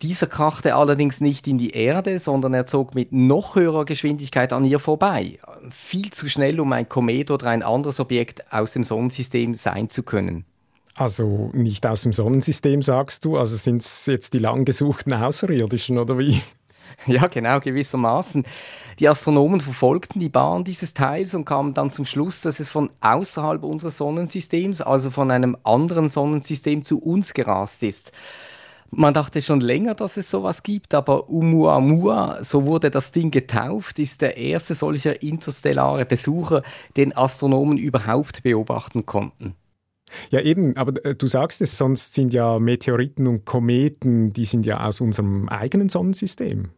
dieser 0.01 0.27
krachte 0.27 0.75
allerdings 0.75 1.21
nicht 1.21 1.47
in 1.47 1.57
die 1.57 1.71
Erde, 1.71 2.19
sondern 2.19 2.53
er 2.53 2.67
zog 2.67 2.93
mit 2.93 3.11
noch 3.11 3.55
höherer 3.55 3.85
Geschwindigkeit 3.85 4.53
an 4.53 4.63
ihr 4.63 4.79
vorbei. 4.79 5.39
Viel 5.71 6.11
zu 6.11 6.29
schnell, 6.29 6.59
um 6.59 6.71
ein 6.71 6.87
Komet 6.87 7.31
oder 7.31 7.47
ein 7.47 7.63
anderes 7.63 7.99
Objekt 7.99 8.51
aus 8.53 8.73
dem 8.73 8.83
Sonnensystem 8.83 9.55
sein 9.55 9.89
zu 9.89 10.03
können. 10.03 10.45
Also 10.95 11.51
nicht 11.53 11.85
aus 11.85 12.03
dem 12.03 12.13
Sonnensystem, 12.13 12.81
sagst 12.81 13.25
du? 13.25 13.37
Also 13.37 13.55
sind 13.55 13.81
es 13.81 14.05
jetzt 14.07 14.33
die 14.33 14.39
lang 14.39 14.65
gesuchten 14.65 15.13
Außerirdischen 15.13 15.97
oder 15.97 16.17
wie? 16.17 16.41
Ja, 17.05 17.27
genau, 17.27 17.59
gewissermaßen. 17.59 18.45
Die 18.99 19.07
Astronomen 19.07 19.61
verfolgten 19.61 20.19
die 20.19 20.29
Bahn 20.29 20.63
dieses 20.63 20.93
Teils 20.93 21.35
und 21.35 21.45
kamen 21.45 21.73
dann 21.73 21.91
zum 21.91 22.05
Schluss, 22.05 22.41
dass 22.41 22.59
es 22.59 22.69
von 22.69 22.89
außerhalb 23.01 23.63
unseres 23.63 23.97
Sonnensystems, 23.97 24.81
also 24.81 25.11
von 25.11 25.29
einem 25.29 25.57
anderen 25.63 26.09
Sonnensystem 26.09 26.83
zu 26.83 26.97
uns 26.99 27.33
gerast 27.33 27.83
ist. 27.83 28.11
Man 28.89 29.13
dachte 29.13 29.41
schon 29.41 29.59
länger, 29.59 29.95
dass 29.95 30.17
es 30.17 30.29
sowas 30.29 30.63
gibt, 30.63 30.93
aber 30.93 31.29
Oumuamua, 31.29 32.43
so 32.43 32.65
wurde 32.65 32.89
das 32.89 33.11
Ding 33.11 33.31
getauft, 33.31 33.99
ist 33.99 34.21
der 34.21 34.37
erste 34.37 34.75
solcher 34.75 35.21
interstellare 35.21 36.05
Besucher, 36.05 36.63
den 36.95 37.15
Astronomen 37.15 37.77
überhaupt 37.77 38.43
beobachten 38.43 39.05
konnten. 39.05 39.55
Ja, 40.29 40.39
eben, 40.39 40.75
aber 40.77 41.03
äh, 41.05 41.15
du 41.15 41.27
sagst 41.27 41.61
es, 41.61 41.77
sonst 41.77 42.13
sind 42.13 42.33
ja 42.33 42.59
Meteoriten 42.59 43.27
und 43.27 43.45
Kometen, 43.45 44.31
die 44.31 44.45
sind 44.45 44.65
ja 44.65 44.85
aus 44.85 45.01
unserem 45.01 45.49
eigenen 45.49 45.89
Sonnensystem. 45.89 46.69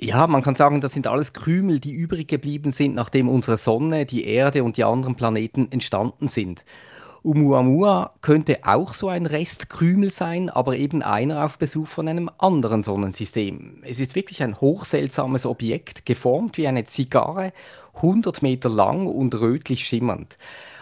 Ja, 0.00 0.26
man 0.26 0.42
kann 0.42 0.54
sagen, 0.54 0.80
das 0.80 0.92
sind 0.92 1.06
alles 1.06 1.32
Krümel, 1.32 1.80
die 1.80 1.92
übrig 1.92 2.28
geblieben 2.28 2.72
sind, 2.72 2.94
nachdem 2.94 3.28
unsere 3.28 3.56
Sonne, 3.56 4.06
die 4.06 4.24
Erde 4.24 4.64
und 4.64 4.76
die 4.76 4.84
anderen 4.84 5.14
Planeten 5.14 5.68
entstanden 5.70 6.28
sind. 6.28 6.64
Oumuamua 7.26 8.12
könnte 8.20 8.58
auch 8.64 8.92
so 8.92 9.08
ein 9.08 9.24
Restkrümel 9.24 10.12
sein, 10.12 10.50
aber 10.50 10.76
eben 10.76 11.02
einer 11.02 11.42
auf 11.42 11.56
Besuch 11.56 11.86
von 11.86 12.06
einem 12.06 12.30
anderen 12.36 12.82
Sonnensystem. 12.82 13.78
Es 13.82 13.98
ist 13.98 14.14
wirklich 14.14 14.42
ein 14.42 14.60
hochseltsames 14.60 15.46
Objekt, 15.46 16.04
geformt 16.04 16.58
wie 16.58 16.68
eine 16.68 16.84
Zigarre, 16.84 17.54
100 17.96 18.42
Meter 18.42 18.68
lang 18.68 19.06
und 19.06 19.34
rötlich 19.40 19.86
schimmernd. 19.86 20.36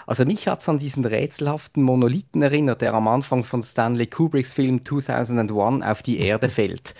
Also 0.04 0.24
mich 0.24 0.48
hat 0.48 0.58
es 0.58 0.68
an 0.68 0.80
diesen 0.80 1.04
rätselhaften 1.04 1.84
Monolithen 1.84 2.42
erinnert, 2.42 2.80
der 2.80 2.94
am 2.94 3.06
Anfang 3.06 3.44
von 3.44 3.62
Stanley 3.62 4.08
Kubricks 4.08 4.52
Film 4.52 4.84
2001 4.84 5.84
auf 5.84 6.02
die 6.02 6.18
Erde 6.18 6.48
fällt. 6.48 6.96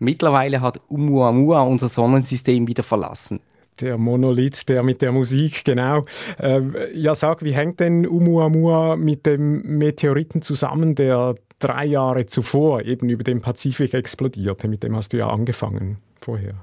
Mittlerweile 0.00 0.60
hat 0.60 0.80
Oumuamua 0.90 1.60
unser 1.60 1.88
Sonnensystem 1.88 2.66
wieder 2.66 2.82
verlassen. 2.82 3.38
Der 3.80 3.98
Monolith, 3.98 4.66
der 4.68 4.82
mit 4.82 5.02
der 5.02 5.12
Musik, 5.12 5.64
genau. 5.64 6.02
Äh, 6.38 6.96
ja, 6.96 7.14
sag, 7.14 7.42
wie 7.42 7.52
hängt 7.52 7.80
denn 7.80 8.06
Oumuamua 8.06 8.96
mit 8.96 9.26
dem 9.26 9.62
Meteoriten 9.78 10.42
zusammen, 10.42 10.94
der 10.94 11.34
drei 11.58 11.86
Jahre 11.86 12.26
zuvor 12.26 12.82
eben 12.82 13.08
über 13.08 13.24
den 13.24 13.40
Pazifik 13.40 13.94
explodierte? 13.94 14.68
Mit 14.68 14.82
dem 14.82 14.96
hast 14.96 15.12
du 15.12 15.18
ja 15.18 15.28
angefangen 15.28 15.98
vorher. 16.20 16.54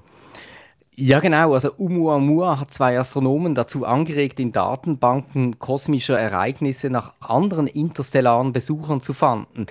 Ja, 0.96 1.20
genau. 1.20 1.53
Also 1.53 1.72
Oumuamua 1.80 2.60
hat 2.60 2.74
zwei 2.74 3.00
Astronomen 3.00 3.56
dazu 3.56 3.86
angeregt, 3.86 4.39
in 4.39 4.51
Datenbanken 4.51 5.58
kosmischer 5.58 6.20
Ereignisse 6.20 6.89
nach 6.89 7.13
anderen 7.20 7.68
interstellaren 7.68 8.53
Besuchern 8.53 9.01
zu 9.01 9.13
fanden. 9.13 9.65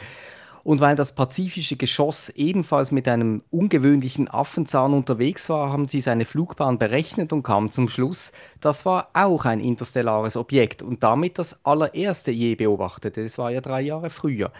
Und 0.62 0.80
weil 0.80 0.96
das 0.96 1.14
pazifische 1.14 1.76
Geschoss 1.76 2.28
ebenfalls 2.30 2.92
mit 2.92 3.08
einem 3.08 3.42
ungewöhnlichen 3.50 4.28
Affenzahn 4.28 4.92
unterwegs 4.92 5.48
war, 5.48 5.72
haben 5.72 5.86
sie 5.86 6.00
seine 6.00 6.24
Flugbahn 6.24 6.78
berechnet 6.78 7.32
und 7.32 7.42
kamen 7.42 7.70
zum 7.70 7.88
Schluss, 7.88 8.32
das 8.60 8.84
war 8.84 9.08
auch 9.14 9.46
ein 9.46 9.60
interstellares 9.60 10.36
Objekt 10.36 10.82
und 10.82 11.02
damit 11.02 11.38
das 11.38 11.64
allererste 11.64 12.30
je 12.30 12.54
beobachtete. 12.56 13.22
Das 13.22 13.38
war 13.38 13.50
ja 13.50 13.60
drei 13.60 13.80
Jahre 13.80 14.10
früher. 14.10 14.52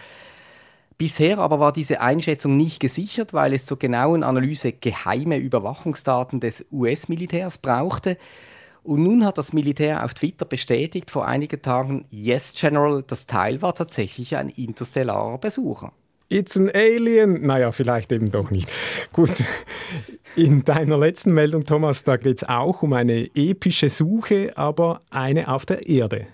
Bisher 1.01 1.39
aber 1.39 1.61
war 1.61 1.73
diese 1.73 2.03
Einschätzung 2.03 2.59
nicht 2.59 2.79
gesichert, 2.79 3.33
weil 3.33 3.55
es 3.55 3.65
zur 3.65 3.79
genauen 3.79 4.23
Analyse 4.23 4.73
geheime 4.73 5.39
Überwachungsdaten 5.39 6.41
des 6.41 6.67
US-Militärs 6.71 7.57
brauchte. 7.57 8.19
Und 8.83 9.03
nun 9.03 9.25
hat 9.25 9.39
das 9.39 9.53
Militär 9.53 10.05
auf 10.05 10.15
Twitter 10.15 10.45
bestätigt 10.45 11.11
vor 11.11 11.27
einigen 11.27 11.61
Tagen, 11.61 12.07
Yes 12.11 12.55
General, 12.59 13.03
das 13.07 13.27
Teil 13.27 13.61
war 13.63 13.75
tatsächlich 13.75 14.37
ein 14.37 14.49
interstellarer 14.49 15.39
Besucher. 15.39 15.93
It's 16.33 16.57
an 16.57 16.71
Alien. 16.73 17.45
Naja, 17.45 17.73
vielleicht 17.73 18.13
eben 18.13 18.31
doch 18.31 18.51
nicht. 18.51 18.71
Gut. 19.13 19.33
In 20.37 20.65
deiner 20.65 20.97
letzten 20.97 21.35
Meldung, 21.35 21.65
Thomas, 21.65 22.05
da 22.05 22.17
geht 22.17 22.37
es 22.37 22.49
auch 22.49 22.83
um 22.83 22.93
eine 22.93 23.29
epische 23.35 23.91
Suche, 23.91 24.57
aber 24.57 25.01
eine 25.11 25.49
auf 25.49 25.67
der 25.67 25.89
Erde. 25.89 26.29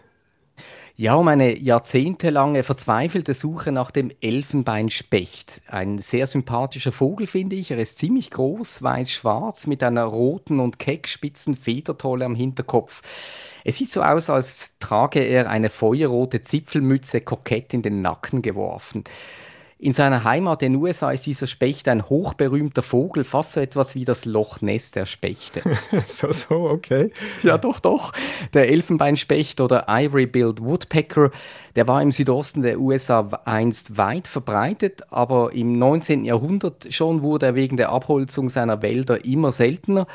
Ja, 0.99 1.15
um 1.17 1.29
eine 1.29 1.59
jahrzehntelange 1.59 2.63
verzweifelte 2.63 3.35
Suche 3.35 3.71
nach 3.71 3.91
dem 3.91 4.11
Elfenbeinspecht. 4.23 5.61
Ein 5.69 5.99
sehr 5.99 6.27
sympathischer 6.27 6.91
Vogel, 6.91 7.27
finde 7.27 7.55
ich. 7.55 7.71
Er 7.71 7.77
ist 7.77 7.99
ziemlich 7.99 8.31
groß, 8.31 8.83
weiß-schwarz, 8.83 9.67
mit 9.67 9.83
einer 9.83 10.05
roten 10.05 10.59
und 10.59 10.79
keckspitzen 10.79 11.55
Federtolle 11.55 12.25
am 12.25 12.35
Hinterkopf. 12.35 13.03
Es 13.63 13.77
sieht 13.77 13.91
so 13.91 14.01
aus, 14.01 14.31
als 14.31 14.73
trage 14.79 15.21
er 15.21 15.51
eine 15.51 15.69
feuerrote 15.69 16.41
Zipfelmütze 16.41 17.21
kokett 17.21 17.75
in 17.75 17.83
den 17.83 18.01
Nacken 18.01 18.41
geworfen. 18.41 19.05
In 19.79 19.93
seiner 19.93 20.25
Heimat 20.25 20.63
in 20.63 20.73
den 20.73 20.83
USA 20.83 21.11
ist 21.11 21.27
dieser 21.27 21.47
Specht 21.47 21.87
ein 21.89 22.09
hochberühmter 22.09 22.83
Vogel, 22.83 23.25
fast 23.25 23.53
so 23.53 23.61
etwas 23.61 23.95
wie 23.95 24.07
das 24.07 24.25
Loch 24.25 24.63
Ness 24.63 24.91
der 24.91 25.05
Spechte. 25.05 25.61
so, 26.07 26.33
so, 26.33 26.55
okay. 26.71 27.13
Ja, 27.43 27.59
doch, 27.59 27.79
doch. 27.81 28.15
Der 28.55 28.71
Elfenbeinspecht 28.71 29.61
oder 29.61 29.85
Ivory-Billed 29.87 30.63
Woodpecker, 30.63 31.31
der 31.77 31.87
war 31.87 32.01
im 32.01 32.11
Südosten 32.11 32.63
der 32.63 32.81
USA 32.81 33.29
einst 33.45 33.99
weit 33.99 34.29
verbreitet, 34.29 35.03
aber 35.11 35.53
im 35.53 35.79
19. 35.79 36.25
Jahrhundert 36.25 36.91
schon 36.91 37.21
wurde 37.21 37.45
er 37.45 37.55
wegen 37.55 37.77
der 37.77 37.91
Abholzung 37.91 38.49
seiner 38.49 38.81
Wälder 38.81 39.27
immer 39.27 39.53
seltener. 39.53 40.07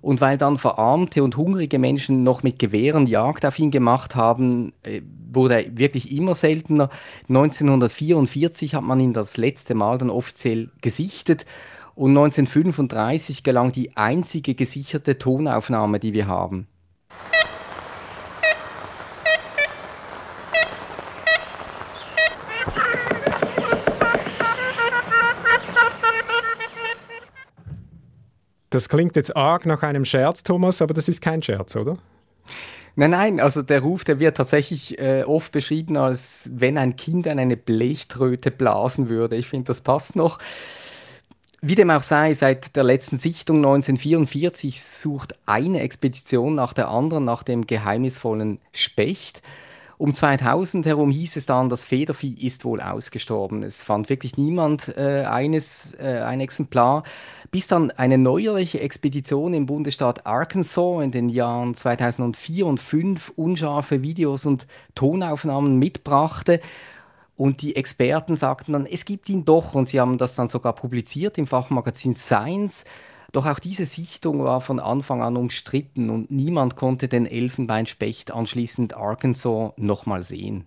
Und 0.00 0.20
weil 0.20 0.38
dann 0.38 0.58
verarmte 0.58 1.22
und 1.22 1.36
hungrige 1.36 1.78
Menschen 1.78 2.22
noch 2.22 2.42
mit 2.42 2.58
Gewehren 2.58 3.06
Jagd 3.06 3.44
auf 3.44 3.58
ihn 3.58 3.70
gemacht 3.70 4.14
haben, 4.14 4.72
äh, 4.82 5.02
wurde 5.32 5.64
er 5.64 5.78
wirklich 5.78 6.12
immer 6.12 6.34
seltener. 6.34 6.90
1944 7.28 8.74
hat 8.74 8.84
man 8.84 9.00
ihn 9.00 9.12
das 9.12 9.36
letzte 9.36 9.74
Mal 9.74 9.98
dann 9.98 10.10
offiziell 10.10 10.70
gesichtet. 10.80 11.46
Und 11.94 12.10
1935 12.10 13.42
gelang 13.42 13.72
die 13.72 13.96
einzige 13.96 14.54
gesicherte 14.54 15.18
Tonaufnahme, 15.18 15.98
die 15.98 16.12
wir 16.12 16.26
haben. 16.26 16.66
Das 28.70 28.88
klingt 28.88 29.16
jetzt 29.16 29.36
arg 29.36 29.66
nach 29.66 29.82
einem 29.82 30.04
Scherz, 30.04 30.42
Thomas, 30.42 30.82
aber 30.82 30.94
das 30.94 31.08
ist 31.08 31.20
kein 31.20 31.42
Scherz, 31.42 31.76
oder? 31.76 31.98
Nein, 32.98 33.10
nein, 33.10 33.40
also 33.40 33.60
der 33.62 33.80
Ruf, 33.80 34.04
der 34.04 34.20
wird 34.20 34.38
tatsächlich 34.38 34.98
äh, 34.98 35.22
oft 35.24 35.52
beschrieben, 35.52 35.98
als 35.98 36.48
wenn 36.54 36.78
ein 36.78 36.96
Kind 36.96 37.28
an 37.28 37.38
eine 37.38 37.56
Blechtröte 37.56 38.50
blasen 38.50 39.10
würde. 39.10 39.36
Ich 39.36 39.48
finde, 39.48 39.66
das 39.66 39.82
passt 39.82 40.16
noch. 40.16 40.38
Wie 41.60 41.74
dem 41.74 41.90
auch 41.90 42.02
sei, 42.02 42.32
seit 42.32 42.74
der 42.74 42.84
letzten 42.84 43.18
Sichtung 43.18 43.58
1944 43.58 44.82
sucht 44.82 45.34
eine 45.44 45.80
Expedition 45.80 46.54
nach 46.54 46.72
der 46.72 46.88
anderen 46.88 47.24
nach 47.24 47.42
dem 47.42 47.66
geheimnisvollen 47.66 48.60
Specht. 48.72 49.42
Um 49.98 50.12
2000 50.12 50.84
herum 50.84 51.10
hieß 51.10 51.36
es 51.36 51.46
dann, 51.46 51.70
das 51.70 51.82
Federvieh 51.82 52.34
ist 52.34 52.66
wohl 52.66 52.82
ausgestorben. 52.82 53.62
Es 53.62 53.82
fand 53.82 54.10
wirklich 54.10 54.36
niemand 54.36 54.94
äh, 54.96 55.24
eines, 55.24 55.94
äh, 55.94 56.20
ein 56.20 56.40
Exemplar, 56.40 57.02
bis 57.50 57.66
dann 57.68 57.90
eine 57.92 58.18
neuerliche 58.18 58.80
Expedition 58.80 59.54
im 59.54 59.64
Bundesstaat 59.64 60.26
Arkansas 60.26 61.02
in 61.02 61.12
den 61.12 61.30
Jahren 61.30 61.74
2004 61.74 62.66
und 62.66 62.78
2005 62.78 63.32
unscharfe 63.36 64.02
Videos 64.02 64.44
und 64.44 64.66
Tonaufnahmen 64.94 65.78
mitbrachte. 65.78 66.60
Und 67.36 67.62
die 67.62 67.76
Experten 67.76 68.36
sagten 68.36 68.74
dann, 68.74 68.86
es 68.86 69.06
gibt 69.06 69.30
ihn 69.30 69.46
doch. 69.46 69.74
Und 69.74 69.88
sie 69.88 70.00
haben 70.00 70.18
das 70.18 70.34
dann 70.34 70.48
sogar 70.48 70.74
publiziert 70.74 71.38
im 71.38 71.46
Fachmagazin 71.46 72.14
Science. 72.14 72.84
Doch 73.36 73.44
auch 73.44 73.58
diese 73.58 73.84
Sichtung 73.84 74.42
war 74.44 74.62
von 74.62 74.80
Anfang 74.80 75.20
an 75.20 75.36
umstritten 75.36 76.08
und 76.08 76.30
niemand 76.30 76.74
konnte 76.74 77.06
den 77.06 77.26
Elfenbeinspecht 77.26 78.30
anschließend 78.30 78.96
Arkansas 78.96 79.72
nochmal 79.76 80.22
sehen. 80.22 80.64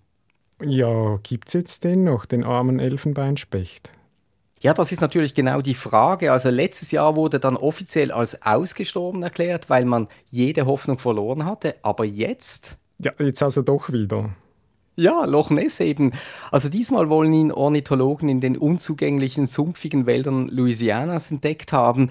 Ja, 0.64 1.16
gibt 1.24 1.48
es 1.48 1.54
jetzt 1.54 1.82
den 1.82 2.04
noch, 2.04 2.26
den 2.26 2.44
armen 2.44 2.78
Elfenbeinspecht? 2.78 3.90
Ja, 4.60 4.72
das 4.72 4.92
ist 4.92 5.00
natürlich 5.00 5.34
genau 5.34 5.62
die 5.62 5.74
Frage. 5.74 6.30
Also 6.30 6.48
letztes 6.48 6.92
Jahr 6.92 7.16
wurde 7.16 7.40
dann 7.40 7.56
offiziell 7.56 8.12
als 8.12 8.40
ausgestorben 8.40 9.24
erklärt, 9.24 9.68
weil 9.68 9.84
man 9.84 10.06
jede 10.28 10.64
Hoffnung 10.66 11.00
verloren 11.00 11.46
hatte. 11.46 11.74
Aber 11.82 12.04
jetzt? 12.04 12.76
Ja, 13.02 13.10
jetzt 13.18 13.42
also 13.42 13.62
doch 13.62 13.90
wieder. 13.90 14.30
Ja, 14.94 15.24
Loch 15.24 15.50
Ness 15.50 15.80
eben. 15.80 16.12
Also 16.52 16.68
diesmal 16.68 17.08
wollen 17.08 17.32
ihn 17.32 17.50
Ornithologen 17.50 18.28
in 18.28 18.40
den 18.40 18.56
unzugänglichen, 18.56 19.48
sumpfigen 19.48 20.06
Wäldern 20.06 20.46
Louisianas 20.46 21.32
entdeckt 21.32 21.72
haben. 21.72 22.10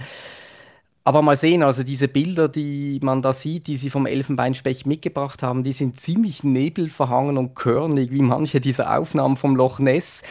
Aber 1.04 1.22
mal 1.22 1.38
sehen, 1.38 1.64
also 1.64 1.84
diese 1.84 2.08
Bilder, 2.08 2.50
die 2.50 3.00
man 3.02 3.22
da 3.22 3.34
sieht, 3.34 3.68
die 3.68 3.78
sie 3.78 3.90
vom 3.90 4.06
Elfenbeinspecht 4.06 4.86
mitgebracht 4.86 5.42
haben, 5.42 5.64
die 5.64 5.72
sind 5.72 6.00
ziemlich 6.00 6.44
nebelverhangen 6.44 7.38
und 7.38 7.56
körnig, 7.56 8.12
wie 8.12 8.22
manche 8.22 8.60
dieser 8.60 8.98
Aufnahmen 8.98 9.38
vom 9.38 9.56
Loch 9.56 9.80
Ness. 9.80 10.22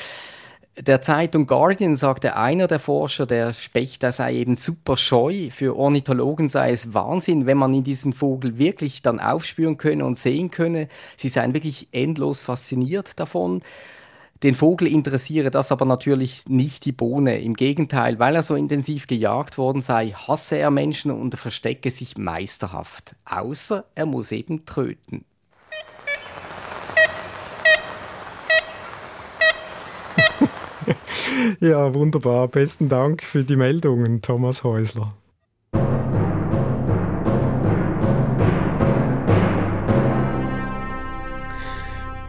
Der 0.80 1.00
Zeitung 1.00 1.48
Guardian 1.48 1.96
sagte 1.96 2.36
einer 2.36 2.68
der 2.68 2.78
Forscher, 2.78 3.26
der 3.26 3.52
Specht, 3.52 4.04
der 4.04 4.12
sei 4.12 4.34
eben 4.34 4.54
super 4.54 4.96
scheu. 4.96 5.48
Für 5.50 5.76
Ornithologen 5.76 6.48
sei 6.48 6.70
es 6.70 6.94
Wahnsinn, 6.94 7.46
wenn 7.46 7.58
man 7.58 7.74
in 7.74 7.82
diesen 7.82 8.12
Vogel 8.12 8.58
wirklich 8.58 9.02
dann 9.02 9.18
aufspüren 9.18 9.76
könne 9.76 10.04
und 10.04 10.16
sehen 10.16 10.52
könne. 10.52 10.88
Sie 11.16 11.28
seien 11.28 11.52
wirklich 11.52 11.88
endlos 11.90 12.40
fasziniert 12.40 13.18
davon. 13.18 13.62
Den 14.44 14.54
Vogel 14.54 14.86
interessiere 14.86 15.50
das 15.50 15.72
aber 15.72 15.84
natürlich 15.84 16.48
nicht 16.48 16.84
die 16.84 16.92
Bohne. 16.92 17.40
Im 17.40 17.54
Gegenteil, 17.54 18.20
weil 18.20 18.36
er 18.36 18.44
so 18.44 18.54
intensiv 18.54 19.08
gejagt 19.08 19.58
worden 19.58 19.82
sei, 19.82 20.10
hasse 20.10 20.56
er 20.56 20.70
Menschen 20.70 21.10
und 21.10 21.34
verstecke 21.34 21.90
sich 21.90 22.16
meisterhaft. 22.16 23.16
Außer 23.24 23.86
er 23.96 24.06
muss 24.06 24.30
eben 24.30 24.64
tröten. 24.64 25.24
ja, 31.60 31.92
wunderbar. 31.94 32.46
Besten 32.46 32.88
Dank 32.88 33.24
für 33.24 33.42
die 33.42 33.56
Meldungen, 33.56 34.22
Thomas 34.22 34.62
Häusler. 34.62 35.14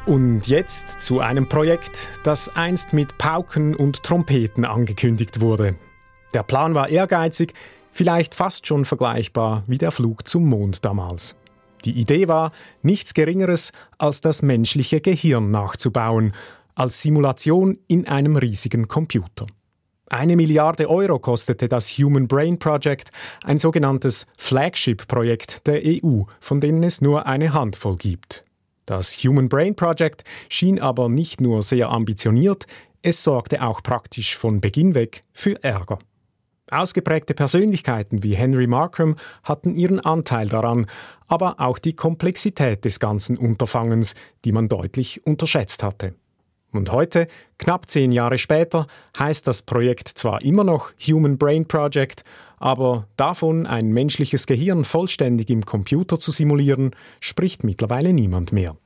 Und 0.09 0.47
jetzt 0.47 1.01
zu 1.01 1.19
einem 1.19 1.47
Projekt, 1.47 2.09
das 2.23 2.49
einst 2.49 2.93
mit 2.93 3.19
Pauken 3.19 3.75
und 3.75 4.01
Trompeten 4.01 4.65
angekündigt 4.65 5.39
wurde. 5.39 5.75
Der 6.33 6.41
Plan 6.41 6.73
war 6.73 6.89
ehrgeizig, 6.89 7.53
vielleicht 7.91 8.33
fast 8.33 8.65
schon 8.65 8.85
vergleichbar 8.85 9.63
wie 9.67 9.77
der 9.77 9.91
Flug 9.91 10.27
zum 10.27 10.49
Mond 10.49 10.83
damals. 10.83 11.35
Die 11.85 11.91
Idee 11.91 12.27
war, 12.27 12.53
nichts 12.81 13.13
Geringeres 13.13 13.71
als 13.99 14.21
das 14.21 14.41
menschliche 14.41 14.99
Gehirn 14.99 15.51
nachzubauen, 15.51 16.33
als 16.73 17.03
Simulation 17.03 17.77
in 17.85 18.07
einem 18.07 18.35
riesigen 18.35 18.87
Computer. 18.87 19.45
Eine 20.09 20.35
Milliarde 20.35 20.89
Euro 20.89 21.19
kostete 21.19 21.69
das 21.69 21.87
Human 21.99 22.27
Brain 22.27 22.57
Project, 22.57 23.11
ein 23.43 23.59
sogenanntes 23.59 24.25
Flagship-Projekt 24.39 25.67
der 25.67 25.83
EU, 25.85 26.23
von 26.39 26.61
denen 26.61 26.81
es 26.81 26.99
nur 26.99 27.27
eine 27.27 27.53
Handvoll 27.53 27.97
gibt. 27.97 28.43
Das 28.89 29.23
Human 29.23 29.49
Brain 29.49 29.75
Project 29.75 30.23
schien 30.49 30.79
aber 30.79 31.09
nicht 31.09 31.41
nur 31.41 31.61
sehr 31.61 31.91
ambitioniert, 31.91 32.65
es 33.03 33.23
sorgte 33.23 33.61
auch 33.61 33.83
praktisch 33.83 34.35
von 34.35 34.61
Beginn 34.61 34.95
weg 34.95 35.21
für 35.31 35.63
Ärger. 35.63 35.99
Ausgeprägte 36.71 37.35
Persönlichkeiten 37.35 38.23
wie 38.23 38.35
Henry 38.35 38.65
Markram 38.65 39.15
hatten 39.43 39.75
ihren 39.75 39.99
Anteil 39.99 40.49
daran, 40.49 40.87
aber 41.27 41.59
auch 41.59 41.77
die 41.77 41.93
Komplexität 41.93 42.83
des 42.83 42.99
ganzen 42.99 43.37
Unterfangens, 43.37 44.15
die 44.43 44.51
man 44.51 44.69
deutlich 44.69 45.23
unterschätzt 45.23 45.83
hatte. 45.83 46.15
Und 46.71 46.91
heute, 46.91 47.27
knapp 47.59 47.87
zehn 47.91 48.11
Jahre 48.11 48.39
später, 48.39 48.87
heißt 49.19 49.45
das 49.45 49.61
Projekt 49.61 50.07
zwar 50.07 50.41
immer 50.41 50.63
noch 50.63 50.93
Human 51.07 51.37
Brain 51.37 51.67
Project, 51.67 52.23
aber 52.59 53.05
davon 53.17 53.65
ein 53.65 53.91
menschliches 53.91 54.45
Gehirn 54.45 54.83
vollständig 54.83 55.49
im 55.49 55.65
Computer 55.65 56.19
zu 56.19 56.31
simulieren, 56.31 56.91
spricht 57.19 57.63
mittlerweile 57.63 58.13
niemand 58.13 58.51
mehr. 58.51 58.77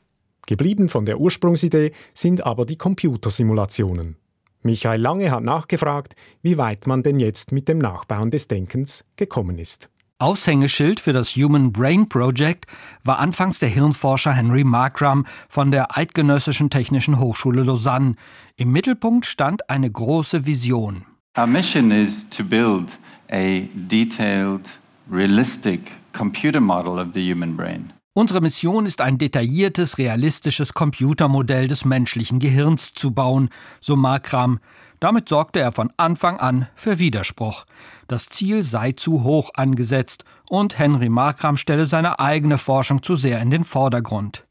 Geblieben 0.45 0.89
von 0.89 1.05
der 1.05 1.19
Ursprungsidee 1.19 1.91
sind 2.13 2.45
aber 2.45 2.65
die 2.65 2.77
Computersimulationen. 2.77 4.17
Michael 4.61 5.01
Lange 5.01 5.31
hat 5.31 5.43
nachgefragt, 5.43 6.15
wie 6.41 6.57
weit 6.57 6.87
man 6.87 7.03
denn 7.03 7.19
jetzt 7.19 7.51
mit 7.51 7.67
dem 7.67 7.79
Nachbauen 7.79 8.31
des 8.31 8.47
Denkens 8.47 9.05
gekommen 9.15 9.57
ist. 9.57 9.89
Aushängeschild 10.19 11.01
für 11.01 11.11
das 11.11 11.35
Human 11.35 11.73
Brain 11.73 12.07
Project 12.07 12.65
war 13.03 13.19
anfangs 13.19 13.59
der 13.59 13.67
Hirnforscher 13.67 14.31
Henry 14.31 14.63
Markram 14.63 15.25
von 15.49 15.71
der 15.71 15.97
Eidgenössischen 15.97 16.69
Technischen 16.69 17.19
Hochschule 17.19 17.63
Lausanne. 17.63 18.15
Im 18.55 18.71
Mittelpunkt 18.71 19.25
stand 19.25 19.69
eine 19.69 19.91
große 19.91 20.45
Vision. 20.45 21.05
Our 21.37 21.47
mission 21.47 21.91
is 21.91 22.29
to 22.29 22.43
build 22.43 22.99
a 23.31 23.67
detailed, 23.73 24.69
realistic 25.09 25.91
computer 26.13 26.61
model 26.61 26.99
of 26.99 27.13
the 27.13 27.21
human 27.21 27.55
brain. 27.55 27.93
Unsere 28.15 28.41
Mission 28.41 28.85
ist 28.85 29.01
ein 29.01 29.17
detailliertes, 29.17 29.97
realistisches 29.97 30.75
Computermodell 30.75 31.67
des 31.67 31.83
menschlichen 31.83 32.37
Gehirns 32.37 32.93
zu 32.93 33.09
bauen, 33.09 33.49
so 33.81 33.95
Markram. 33.95 34.59
Damit 34.99 35.27
sorgte 35.27 35.59
er 35.59 35.71
von 35.71 35.91
Anfang 35.97 36.37
an 36.37 36.67
für 36.75 36.99
Widerspruch. 36.99 37.65
Das 38.07 38.27
Ziel 38.27 38.61
sei 38.61 38.91
zu 38.91 39.23
hoch 39.23 39.49
angesetzt 39.55 40.25
und 40.47 40.77
Henry 40.77 41.09
Markram 41.09 41.57
stelle 41.57 41.87
seine 41.87 42.19
eigene 42.19 42.59
Forschung 42.59 43.01
zu 43.01 43.15
sehr 43.15 43.41
in 43.41 43.49
den 43.49 43.63
Vordergrund. 43.63 44.45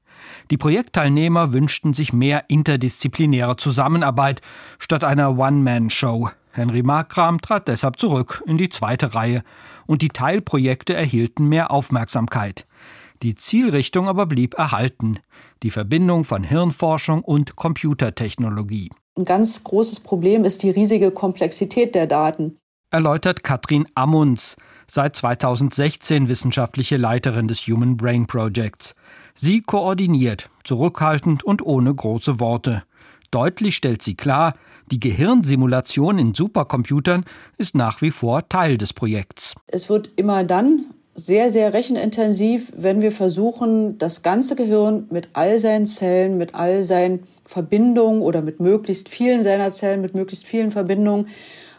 Die 0.50 0.56
Projektteilnehmer 0.56 1.52
wünschten 1.52 1.94
sich 1.94 2.12
mehr 2.12 2.44
interdisziplinäre 2.48 3.56
Zusammenarbeit 3.56 4.40
statt 4.78 5.04
einer 5.04 5.38
One-Man-Show. 5.38 6.30
Henry 6.52 6.82
Markram 6.82 7.40
trat 7.40 7.68
deshalb 7.68 7.98
zurück 7.98 8.42
in 8.46 8.58
die 8.58 8.68
zweite 8.68 9.14
Reihe 9.14 9.42
und 9.86 10.02
die 10.02 10.10
Teilprojekte 10.10 10.94
erhielten 10.94 11.48
mehr 11.48 11.70
Aufmerksamkeit. 11.70 12.66
Die 13.22 13.34
Zielrichtung 13.34 14.08
aber 14.08 14.26
blieb 14.26 14.54
erhalten, 14.58 15.18
die 15.62 15.70
Verbindung 15.70 16.24
von 16.24 16.44
Hirnforschung 16.44 17.22
und 17.22 17.56
Computertechnologie. 17.56 18.90
Ein 19.16 19.24
ganz 19.24 19.62
großes 19.64 20.00
Problem 20.00 20.44
ist 20.44 20.62
die 20.62 20.70
riesige 20.70 21.10
Komplexität 21.10 21.94
der 21.94 22.06
Daten. 22.06 22.58
Erläutert 22.90 23.42
Katrin 23.44 23.86
Ammunds, 23.94 24.56
seit 24.90 25.16
2016 25.16 26.28
wissenschaftliche 26.28 26.96
Leiterin 26.96 27.48
des 27.48 27.60
Human 27.68 27.96
Brain 27.96 28.26
Projects. 28.26 28.94
Sie 29.34 29.62
koordiniert, 29.62 30.50
zurückhaltend 30.64 31.44
und 31.44 31.64
ohne 31.64 31.94
große 31.94 32.40
Worte. 32.40 32.82
Deutlich 33.32 33.74
stellt 33.74 34.02
sie 34.02 34.14
klar, 34.14 34.54
die 34.90 35.00
Gehirnsimulation 35.00 36.18
in 36.18 36.34
Supercomputern 36.34 37.24
ist 37.56 37.74
nach 37.74 38.02
wie 38.02 38.10
vor 38.10 38.48
Teil 38.48 38.76
des 38.76 38.92
Projekts. 38.92 39.54
Es 39.66 39.88
wird 39.88 40.10
immer 40.16 40.44
dann 40.44 40.84
sehr, 41.14 41.50
sehr 41.50 41.72
rechenintensiv, 41.72 42.72
wenn 42.76 43.00
wir 43.00 43.10
versuchen, 43.10 43.96
das 43.98 44.22
ganze 44.22 44.54
Gehirn 44.54 45.06
mit 45.10 45.30
all 45.32 45.58
seinen 45.58 45.86
Zellen, 45.86 46.36
mit 46.36 46.54
all 46.54 46.82
seinen 46.82 47.26
Verbindungen 47.44 48.20
oder 48.20 48.42
mit 48.42 48.60
möglichst 48.60 49.08
vielen 49.08 49.42
seiner 49.42 49.72
Zellen, 49.72 50.02
mit 50.02 50.14
möglichst 50.14 50.46
vielen 50.46 50.70
Verbindungen 50.70 51.28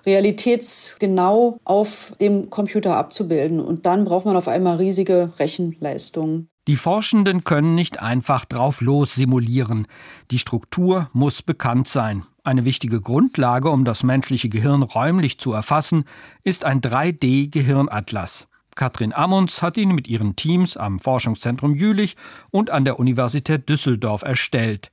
realitätsgenau 0.05 1.57
auf 1.63 2.13
dem 2.19 2.49
Computer 2.49 2.97
abzubilden. 2.97 3.59
Und 3.59 3.85
dann 3.85 4.05
braucht 4.05 4.25
man 4.25 4.35
auf 4.35 4.47
einmal 4.47 4.77
riesige 4.77 5.31
Rechenleistungen. 5.39 6.49
Die 6.67 6.77
Forschenden 6.77 7.43
können 7.43 7.75
nicht 7.75 7.99
einfach 7.99 8.45
drauf 8.45 8.79
los 8.79 9.15
simulieren. 9.15 9.85
Die 10.31 10.39
Struktur 10.39 11.09
muss 11.11 11.41
bekannt 11.41 11.89
sein. 11.89 12.23
Eine 12.45 12.63
wichtige 12.63 13.01
Grundlage, 13.01 13.69
um 13.69 13.83
das 13.83 14.03
menschliche 14.03 14.47
Gehirn 14.47 14.81
räumlich 14.81 15.39
zu 15.39 15.51
erfassen, 15.51 16.05
ist 16.43 16.63
ein 16.63 16.79
3D-Gehirnatlas. 16.79 18.47
Katrin 18.75 19.13
Ammunds 19.13 19.61
hat 19.61 19.75
ihn 19.75 19.89
mit 19.89 20.07
ihren 20.07 20.37
Teams 20.37 20.77
am 20.77 20.99
Forschungszentrum 20.99 21.75
Jülich 21.75 22.15
und 22.49 22.69
an 22.69 22.85
der 22.85 22.97
Universität 22.97 23.67
Düsseldorf 23.67 24.21
erstellt. 24.21 24.91